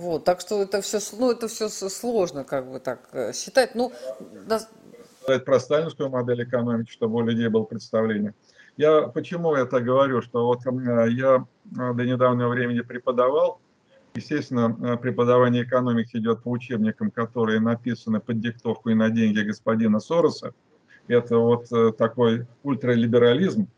Вот, 0.00 0.24
так 0.24 0.40
что 0.40 0.62
это 0.62 0.80
все, 0.80 0.98
ну, 1.18 1.30
это 1.30 1.46
все 1.46 1.68
сложно, 1.68 2.42
как 2.42 2.70
бы 2.70 2.80
так 2.80 3.10
э, 3.12 3.34
считать. 3.34 3.74
Ну, 3.74 3.92
да... 4.48 4.60
про 5.40 5.60
сталинскую 5.60 6.08
модель 6.08 6.42
экономики, 6.42 6.90
чтобы 6.90 7.16
у 7.16 7.20
людей 7.20 7.48
было 7.48 7.64
представление. 7.64 8.32
Я 8.78 9.02
почему 9.02 9.54
это 9.54 9.78
говорю, 9.80 10.22
что 10.22 10.46
вот 10.46 10.60
э, 10.64 11.10
я 11.10 11.44
э, 11.78 11.92
до 11.92 12.04
недавнего 12.06 12.48
времени 12.48 12.80
преподавал, 12.80 13.60
Естественно, 14.14 14.96
преподавание 14.96 15.62
экономики 15.62 16.16
идет 16.16 16.42
по 16.42 16.48
учебникам, 16.48 17.12
которые 17.12 17.60
написаны 17.60 18.18
под 18.18 18.40
диктовку 18.40 18.88
и 18.88 18.94
на 18.94 19.08
деньги 19.08 19.38
господина 19.40 20.00
Сороса. 20.00 20.52
Это 21.06 21.36
вот 21.36 21.68
такой 21.96 22.48
ультралиберализм. 22.64 23.68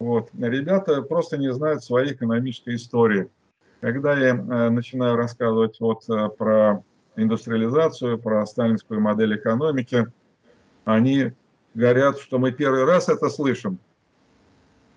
Вот. 0.00 0.30
Ребята 0.36 1.00
просто 1.02 1.38
не 1.38 1.52
знают 1.52 1.84
своей 1.84 2.12
экономической 2.14 2.74
истории. 2.74 3.30
Когда 3.80 4.18
я 4.18 4.34
начинаю 4.34 5.16
рассказывать 5.16 5.78
вот 5.78 6.04
про 6.36 6.82
индустриализацию, 7.16 8.18
про 8.18 8.44
сталинскую 8.46 9.00
модель 9.00 9.36
экономики, 9.36 10.06
они 10.84 11.32
говорят, 11.74 12.18
что 12.18 12.38
мы 12.38 12.50
первый 12.50 12.84
раз 12.84 13.08
это 13.08 13.28
слышим. 13.28 13.78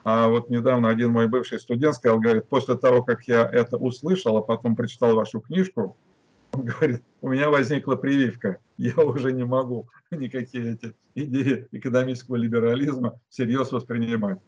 А 0.03 0.29
вот 0.29 0.49
недавно 0.49 0.89
один 0.89 1.11
мой 1.11 1.27
бывший 1.27 1.59
студент 1.59 1.95
сказал, 1.95 2.19
говорит, 2.19 2.47
после 2.47 2.75
того, 2.75 3.03
как 3.03 3.27
я 3.27 3.47
это 3.47 3.77
услышал, 3.77 4.35
а 4.37 4.41
потом 4.41 4.75
прочитал 4.75 5.15
вашу 5.15 5.41
книжку, 5.41 5.95
он 6.53 6.65
говорит, 6.65 7.03
у 7.21 7.29
меня 7.29 7.51
возникла 7.51 7.95
прививка, 7.95 8.57
я 8.77 8.95
уже 8.95 9.31
не 9.31 9.45
могу 9.45 9.87
никакие 10.09 10.73
эти 10.73 10.95
идеи 11.13 11.67
экономического 11.71 12.35
либерализма 12.35 13.19
всерьез 13.29 13.71
воспринимать. 13.71 14.39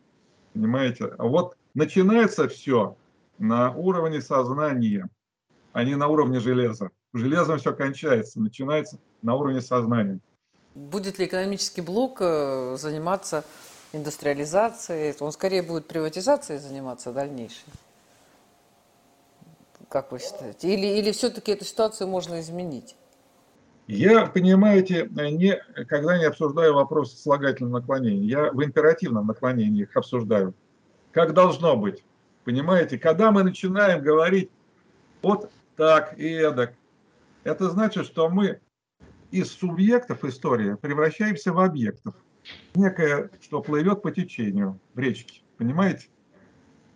Понимаете? 0.54 1.04
А 1.18 1.24
вот 1.24 1.56
начинается 1.74 2.48
все 2.48 2.96
на 3.38 3.72
уровне 3.72 4.20
сознания, 4.20 5.08
а 5.72 5.84
не 5.84 5.96
на 5.96 6.08
уровне 6.08 6.40
железа. 6.40 6.90
Железом 7.12 7.58
все 7.58 7.72
кончается, 7.72 8.40
начинается 8.40 8.98
на 9.22 9.34
уровне 9.34 9.60
сознания. 9.60 10.20
Будет 10.74 11.18
ли 11.18 11.26
экономический 11.26 11.80
блок 11.80 12.18
э, 12.20 12.76
заниматься 12.78 13.44
индустриализации, 13.92 15.14
он 15.20 15.32
скорее 15.32 15.62
будет 15.62 15.86
приватизацией 15.86 16.58
заниматься 16.58 17.12
дальнейшей. 17.12 17.68
Как 19.88 20.10
вы 20.10 20.18
считаете? 20.18 20.74
Или, 20.74 20.98
или 20.98 21.12
все-таки 21.12 21.52
эту 21.52 21.64
ситуацию 21.64 22.08
можно 22.08 22.40
изменить? 22.40 22.96
Я, 23.86 24.26
понимаете, 24.26 25.08
не, 25.12 25.56
когда 25.86 26.18
не 26.18 26.24
обсуждаю 26.24 26.74
вопросы 26.74 27.16
слагательного 27.16 27.80
наклонения, 27.80 28.26
я 28.26 28.50
в 28.50 28.64
императивном 28.64 29.26
наклонении 29.26 29.82
их 29.82 29.96
обсуждаю. 29.96 30.54
Как 31.12 31.34
должно 31.34 31.76
быть? 31.76 32.02
Понимаете, 32.44 32.98
когда 32.98 33.30
мы 33.30 33.42
начинаем 33.42 34.02
говорить 34.02 34.50
вот 35.22 35.50
так 35.76 36.18
и 36.18 36.28
эдак, 36.28 36.74
это 37.42 37.70
значит, 37.70 38.06
что 38.06 38.28
мы 38.28 38.60
из 39.30 39.50
субъектов 39.50 40.24
истории 40.24 40.74
превращаемся 40.74 41.52
в 41.52 41.58
объектов 41.58 42.14
некое, 42.74 43.30
что 43.40 43.62
плывет 43.62 44.02
по 44.02 44.10
течению 44.10 44.78
в 44.94 44.98
речке. 44.98 45.40
Понимаете? 45.56 46.08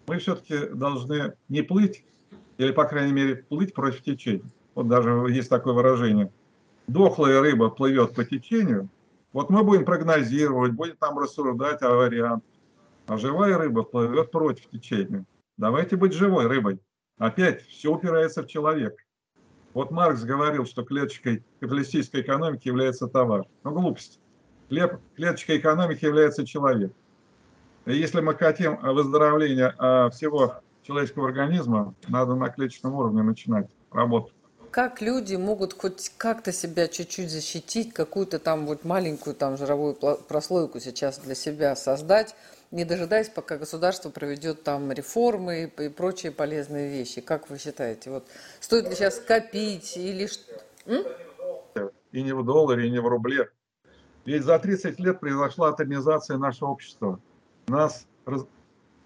Мы 0.06 0.18
все-таки 0.18 0.68
должны 0.68 1.34
не 1.48 1.62
плыть, 1.62 2.04
или, 2.58 2.72
по 2.72 2.84
крайней 2.84 3.12
мере, 3.12 3.36
плыть 3.36 3.74
против 3.74 4.02
течения. 4.02 4.44
Вот 4.74 4.88
даже 4.88 5.10
есть 5.30 5.48
такое 5.48 5.74
выражение. 5.74 6.30
Дохлая 6.86 7.40
рыба 7.40 7.70
плывет 7.70 8.14
по 8.14 8.24
течению. 8.24 8.88
Вот 9.32 9.50
мы 9.50 9.62
будем 9.62 9.84
прогнозировать, 9.84 10.72
будем 10.72 10.96
там 10.96 11.18
рассуждать 11.18 11.82
о 11.82 11.94
вариантах. 11.94 12.48
А 13.06 13.16
живая 13.18 13.58
рыба 13.58 13.82
плывет 13.82 14.30
против 14.30 14.68
течения. 14.70 15.24
Давайте 15.58 15.96
быть 15.96 16.14
живой 16.14 16.46
рыбой. 16.46 16.80
Опять 17.18 17.62
все 17.66 17.92
упирается 17.92 18.42
в 18.42 18.46
человека. 18.46 19.02
Вот 19.74 19.90
Маркс 19.90 20.22
говорил, 20.22 20.64
что 20.64 20.84
клеточкой 20.84 21.44
капиталистической 21.60 22.22
экономики 22.22 22.68
является 22.68 23.06
товар. 23.08 23.44
Ну, 23.64 23.72
глупость 23.72 24.20
клеточкой 24.68 25.58
экономики 25.58 26.04
является 26.04 26.46
человек. 26.46 26.92
И 27.86 27.96
если 27.96 28.20
мы 28.20 28.34
хотим 28.34 28.76
выздоровления 28.76 29.74
а, 29.78 30.10
всего 30.10 30.56
человеческого 30.82 31.28
организма, 31.28 31.94
надо 32.06 32.34
на 32.34 32.50
клеточном 32.50 32.94
уровне 32.94 33.22
начинать 33.22 33.66
работу. 33.90 34.32
Как 34.70 35.00
люди 35.00 35.34
могут 35.36 35.72
хоть 35.72 36.12
как-то 36.18 36.52
себя 36.52 36.88
чуть-чуть 36.88 37.30
защитить, 37.30 37.94
какую-то 37.94 38.38
там 38.38 38.66
вот 38.66 38.84
маленькую 38.84 39.34
там 39.34 39.56
жировую 39.56 39.94
прослойку 39.94 40.78
сейчас 40.78 41.18
для 41.18 41.34
себя 41.34 41.74
создать, 41.74 42.34
не 42.70 42.84
дожидаясь, 42.84 43.28
пока 43.28 43.56
государство 43.56 44.10
проведет 44.10 44.62
там 44.62 44.92
реформы 44.92 45.72
и 45.78 45.88
прочие 45.88 46.32
полезные 46.32 46.90
вещи. 46.90 47.20
Как 47.20 47.48
вы 47.50 47.58
считаете, 47.58 48.10
вот 48.10 48.26
стоит 48.60 48.88
ли 48.88 48.94
сейчас 48.94 49.18
копить 49.18 49.96
или 49.96 50.26
что? 50.26 50.62
И 52.12 52.22
не 52.22 52.32
в 52.32 52.44
долларе, 52.44 52.86
и 52.86 52.90
не 52.90 53.00
в 53.00 53.06
рубле. 53.06 53.50
Ведь 54.24 54.44
за 54.44 54.58
30 54.58 54.98
лет 55.00 55.20
произошла 55.20 55.68
атомизация 55.68 56.36
нашего 56.38 56.70
общества. 56.70 57.20
Нас, 57.68 58.06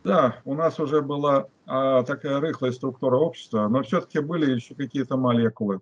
да, 0.04 0.40
у 0.44 0.54
нас 0.54 0.80
уже 0.80 1.00
была 1.02 1.48
а, 1.66 2.02
такая 2.02 2.40
рыхлая 2.40 2.72
структура 2.72 3.16
общества, 3.16 3.68
но 3.68 3.82
все-таки 3.82 4.20
были 4.20 4.52
еще 4.52 4.74
какие-то 4.74 5.16
молекулы, 5.16 5.80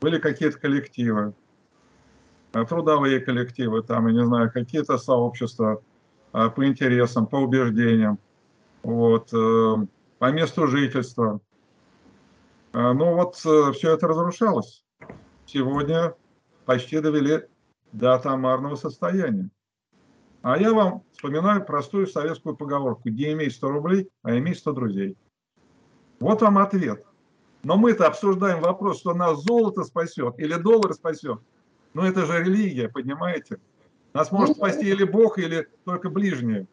были 0.00 0.18
какие-то 0.18 0.58
коллективы, 0.58 1.34
а, 2.52 2.64
трудовые 2.64 3.20
коллективы, 3.20 3.82
там, 3.82 4.08
я 4.08 4.12
не 4.12 4.24
знаю, 4.24 4.50
какие-то 4.52 4.98
сообщества 4.98 5.82
по 6.32 6.66
интересам, 6.66 7.26
по 7.26 7.36
убеждениям, 7.36 8.18
вот, 8.82 9.32
э, 9.32 9.74
по 10.18 10.30
месту 10.30 10.66
жительства. 10.66 11.40
А, 12.72 12.92
ну 12.92 13.14
вот 13.14 13.40
э, 13.44 13.72
все 13.72 13.94
это 13.94 14.06
разрушалось. 14.06 14.84
Сегодня 15.46 16.14
почти 16.66 17.00
довели 17.00 17.46
до 17.92 18.14
атомарного 18.14 18.76
состояния. 18.76 19.50
А 20.42 20.56
я 20.56 20.72
вам 20.72 21.02
вспоминаю 21.12 21.64
простую 21.64 22.06
советскую 22.06 22.56
поговорку 22.56 23.08
«Не 23.08 23.32
имей 23.32 23.50
100 23.50 23.68
рублей, 23.68 24.08
а 24.22 24.36
имей 24.38 24.54
100 24.54 24.72
друзей». 24.72 25.16
Вот 26.18 26.40
вам 26.42 26.58
ответ. 26.58 27.04
Но 27.62 27.76
мы-то 27.76 28.06
обсуждаем 28.06 28.60
вопрос, 28.62 29.00
что 29.00 29.12
нас 29.14 29.42
золото 29.42 29.84
спасет 29.84 30.38
или 30.38 30.54
доллар 30.54 30.94
спасет. 30.94 31.40
Но 31.92 32.06
это 32.06 32.24
же 32.24 32.42
религия, 32.42 32.88
понимаете? 32.88 33.58
Нас 34.12 34.32
может 34.32 34.56
спасти 34.56 34.88
или 34.88 35.04
Бог, 35.04 35.38
или 35.38 35.68
только 35.84 36.10
ближние, 36.10 36.66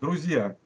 друзья. 0.00 0.56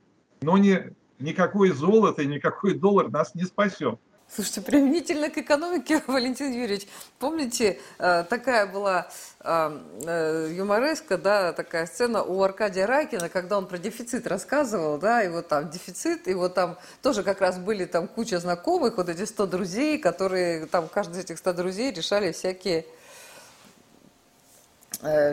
Но 0.43 0.59
не, 0.59 0.95
никакой 1.19 1.71
золото 1.71 2.23
и 2.23 2.27
никакой 2.27 2.75
доллар 2.75 3.11
нас 3.11 3.35
не 3.35 3.45
спасет. 3.45 3.99
Слушайте, 4.33 4.61
применительно 4.61 5.29
к 5.29 5.39
экономике, 5.39 6.03
Валентин 6.07 6.53
Юрьевич, 6.53 6.87
помните, 7.19 7.81
э, 7.99 8.25
такая 8.29 8.67
была 8.67 9.09
э, 9.41 9.81
э, 10.07 10.53
юмореска, 10.53 11.19
да, 11.19 11.53
такая 11.53 11.87
сцена 11.87 12.23
у 12.23 12.41
Аркадия 12.41 12.87
Райкина, 12.87 13.29
когда 13.29 13.59
он 13.59 13.67
про 13.67 13.77
дефицит 13.77 14.29
рассказывал, 14.29 14.99
да, 14.99 15.25
и 15.25 15.29
вот 15.29 15.49
там 15.49 15.69
дефицит, 15.69 16.29
и 16.29 16.35
вот 16.35 16.55
там 16.55 16.79
тоже 17.03 17.25
как 17.25 17.41
раз 17.41 17.59
были 17.59 17.87
там 17.87 18.07
куча 18.07 18.39
знакомых, 18.39 18.99
вот 18.99 19.09
эти 19.09 19.25
100 19.25 19.47
друзей, 19.47 19.99
которые 19.99 20.67
там, 20.67 20.87
каждый 20.87 21.15
из 21.15 21.25
этих 21.25 21.39
100 21.39 21.53
друзей 21.55 21.93
решали 21.93 22.31
всякие 22.31 22.87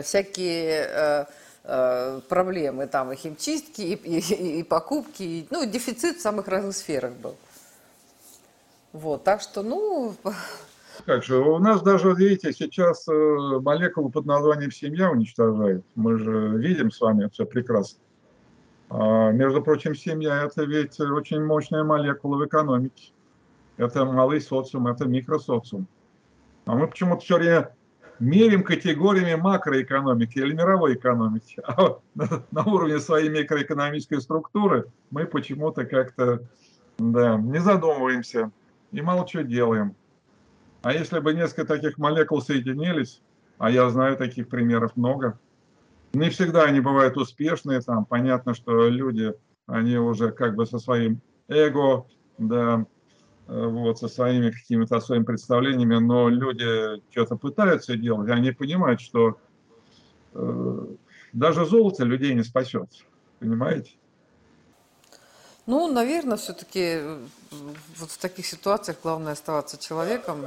всякие 0.02 0.86
э, 0.88 1.24
э, 1.64 2.20
проблемы, 2.28 2.86
там 2.86 3.12
и 3.12 3.16
химчистки, 3.16 3.82
и, 3.82 3.94
и, 3.94 4.60
и 4.60 4.62
покупки, 4.62 5.22
и, 5.22 5.46
ну, 5.50 5.64
дефицит 5.66 6.16
в 6.16 6.22
самых 6.22 6.48
разных 6.48 6.74
сферах 6.74 7.12
был. 7.12 7.36
Вот, 8.92 9.24
так 9.24 9.40
что, 9.40 9.62
ну... 9.62 10.14
Как 11.06 11.22
же, 11.22 11.38
у 11.38 11.58
нас 11.58 11.82
даже, 11.82 12.12
видите, 12.14 12.52
сейчас 12.52 13.06
э, 13.08 13.12
молекулу 13.12 14.10
под 14.10 14.26
названием 14.26 14.72
семья 14.72 15.10
уничтожает. 15.10 15.84
Мы 15.94 16.18
же 16.18 16.56
видим 16.58 16.90
с 16.90 17.00
вами 17.00 17.28
все 17.32 17.46
прекрасно. 17.46 18.00
А, 18.90 19.30
между 19.30 19.62
прочим, 19.62 19.94
семья– 19.94 20.42
это 20.44 20.64
ведь 20.64 20.98
очень 20.98 21.44
мощная 21.44 21.84
молекула 21.84 22.36
в 22.38 22.46
экономике. 22.46 23.12
Это 23.76 24.04
малый 24.04 24.40
социум, 24.40 24.88
это 24.88 25.04
микросоциум. 25.04 25.86
А 26.64 26.74
мы 26.74 26.88
почему-то 26.88 27.22
все 27.22 27.36
время 27.36 27.74
мерим 28.18 28.62
категориями 28.62 29.34
макроэкономики 29.40 30.38
или 30.38 30.52
мировой 30.52 30.94
экономики. 30.94 31.60
А 31.66 31.98
на, 32.14 32.44
на 32.50 32.64
уровне 32.64 32.98
своей 32.98 33.28
микроэкономической 33.28 34.20
структуры 34.20 34.86
мы 35.10 35.26
почему-то 35.26 35.84
как-то 35.84 36.42
да, 36.98 37.36
не 37.36 37.60
задумываемся 37.60 38.50
и 38.92 39.00
мало 39.00 39.26
чего 39.26 39.42
делаем. 39.42 39.94
А 40.82 40.92
если 40.92 41.20
бы 41.20 41.34
несколько 41.34 41.64
таких 41.64 41.98
молекул 41.98 42.40
соединились, 42.40 43.20
а 43.58 43.70
я 43.70 43.88
знаю 43.90 44.16
таких 44.16 44.48
примеров 44.48 44.96
много, 44.96 45.38
не 46.12 46.30
всегда 46.30 46.64
они 46.64 46.80
бывают 46.80 47.16
успешные, 47.16 47.80
там 47.80 48.04
понятно, 48.04 48.54
что 48.54 48.88
люди, 48.88 49.34
они 49.66 49.96
уже 49.96 50.30
как 50.30 50.54
бы 50.54 50.66
со 50.66 50.78
своим 50.78 51.20
эго, 51.48 52.06
да, 52.38 52.86
вот, 53.48 53.98
со 53.98 54.08
своими 54.08 54.50
какими-то 54.50 55.00
своими 55.00 55.24
представлениями, 55.24 55.96
но 55.96 56.28
люди 56.28 57.02
что-то 57.10 57.36
пытаются 57.36 57.96
делать, 57.96 58.30
они 58.30 58.52
понимают, 58.52 59.00
что 59.00 59.38
э, 60.34 60.86
даже 61.32 61.64
золото 61.64 62.04
людей 62.04 62.34
не 62.34 62.42
спасет, 62.42 62.88
понимаете? 63.40 63.92
Ну, 65.66 65.90
наверное, 65.90 66.36
все-таки 66.36 66.80
э, 66.80 67.18
вот 67.96 68.10
в 68.10 68.18
таких 68.18 68.46
ситуациях 68.46 68.98
главное 69.02 69.32
оставаться 69.32 69.78
человеком. 69.78 70.44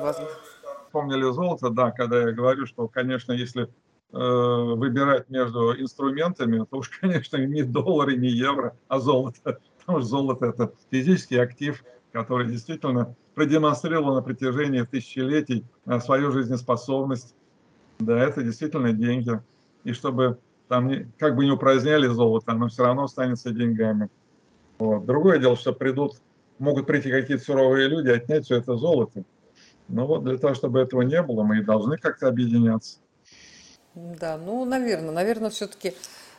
Помнили 0.91 1.23
золото, 1.31 1.69
да, 1.69 1.91
когда 1.91 2.21
я 2.21 2.31
говорю, 2.31 2.67
что, 2.67 2.87
конечно, 2.87 3.31
если 3.31 3.63
э, 3.63 3.67
выбирать 4.11 5.29
между 5.29 5.79
инструментами, 5.79 6.65
то 6.69 6.77
уж, 6.77 6.89
конечно, 7.01 7.37
не 7.37 7.63
доллары, 7.63 8.15
не 8.15 8.29
евро, 8.29 8.75
а 8.87 8.99
золото. 8.99 9.59
Потому 9.79 9.99
что 9.99 10.07
золото– 10.07 10.45
это 10.47 10.71
физический 10.91 11.37
актив, 11.37 11.83
который 12.11 12.47
действительно 12.47 13.15
продемонстрировал 13.35 14.15
на 14.15 14.21
протяжении 14.21 14.81
тысячелетий 14.83 15.65
э, 15.85 15.99
свою 15.99 16.31
жизнеспособность. 16.31 17.33
Да, 17.99 18.19
это 18.19 18.41
действительно 18.43 18.91
деньги. 18.93 19.39
И 19.83 19.93
чтобы 19.93 20.39
там 20.67 20.89
как 21.17 21.35
бы 21.35 21.45
не 21.45 21.51
упраздняли 21.51 22.07
золото, 22.07 22.51
оно 22.51 22.67
все 22.67 22.83
равно 22.83 23.03
останется 23.03 23.51
деньгами. 23.51 24.09
Вот. 24.79 25.05
Другое 25.05 25.37
дело, 25.39 25.55
что 25.55 25.73
придут, 25.73 26.13
могут 26.59 26.87
прийти 26.87 27.11
какие-то 27.11 27.43
суровые 27.43 27.87
люди, 27.87 28.09
отнять 28.09 28.45
все 28.45 28.57
это 28.57 28.75
золото. 28.75 29.23
Но 29.87 30.07
вот 30.07 30.23
для 30.23 30.37
того, 30.37 30.53
чтобы 30.53 30.79
этого 30.79 31.01
не 31.01 31.21
было, 31.21 31.43
мы 31.43 31.59
и 31.59 31.63
должны 31.63 31.97
как-то 31.97 32.27
объединяться. 32.27 32.99
Да, 33.93 34.37
ну, 34.37 34.63
наверное, 34.63 35.11
наверное, 35.11 35.49
все-таки 35.49 35.93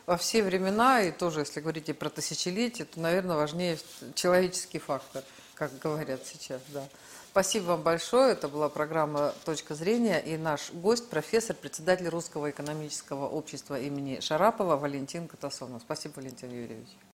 во 0.05 0.17
все 0.17 0.43
времена, 0.43 1.01
и 1.01 1.11
тоже, 1.11 1.41
если 1.41 1.61
говорить 1.61 1.89
и 1.89 1.93
про 1.93 2.09
тысячелетие, 2.09 2.85
то, 2.85 2.99
наверное, 2.99 3.35
важнее 3.35 3.77
человеческий 4.15 4.79
фактор, 4.79 5.23
как 5.69 5.79
говорят 5.79 6.21
сейчас, 6.25 6.61
да. 6.69 6.83
Спасибо 7.31 7.63
вам 7.65 7.81
большое. 7.81 8.33
Это 8.33 8.47
была 8.47 8.69
программа 8.69 9.33
«Точка 9.43 9.73
зрения» 9.73 10.19
и 10.19 10.37
наш 10.37 10.71
гость, 10.71 11.09
профессор, 11.09 11.55
председатель 11.55 12.07
Русского 12.07 12.51
экономического 12.51 13.27
общества 13.27 13.79
имени 13.79 14.19
Шарапова 14.19 14.77
Валентин 14.77 15.27
Катасонов. 15.27 15.81
Спасибо, 15.81 16.13
Валентин 16.17 16.51
Юрьевич. 16.51 16.89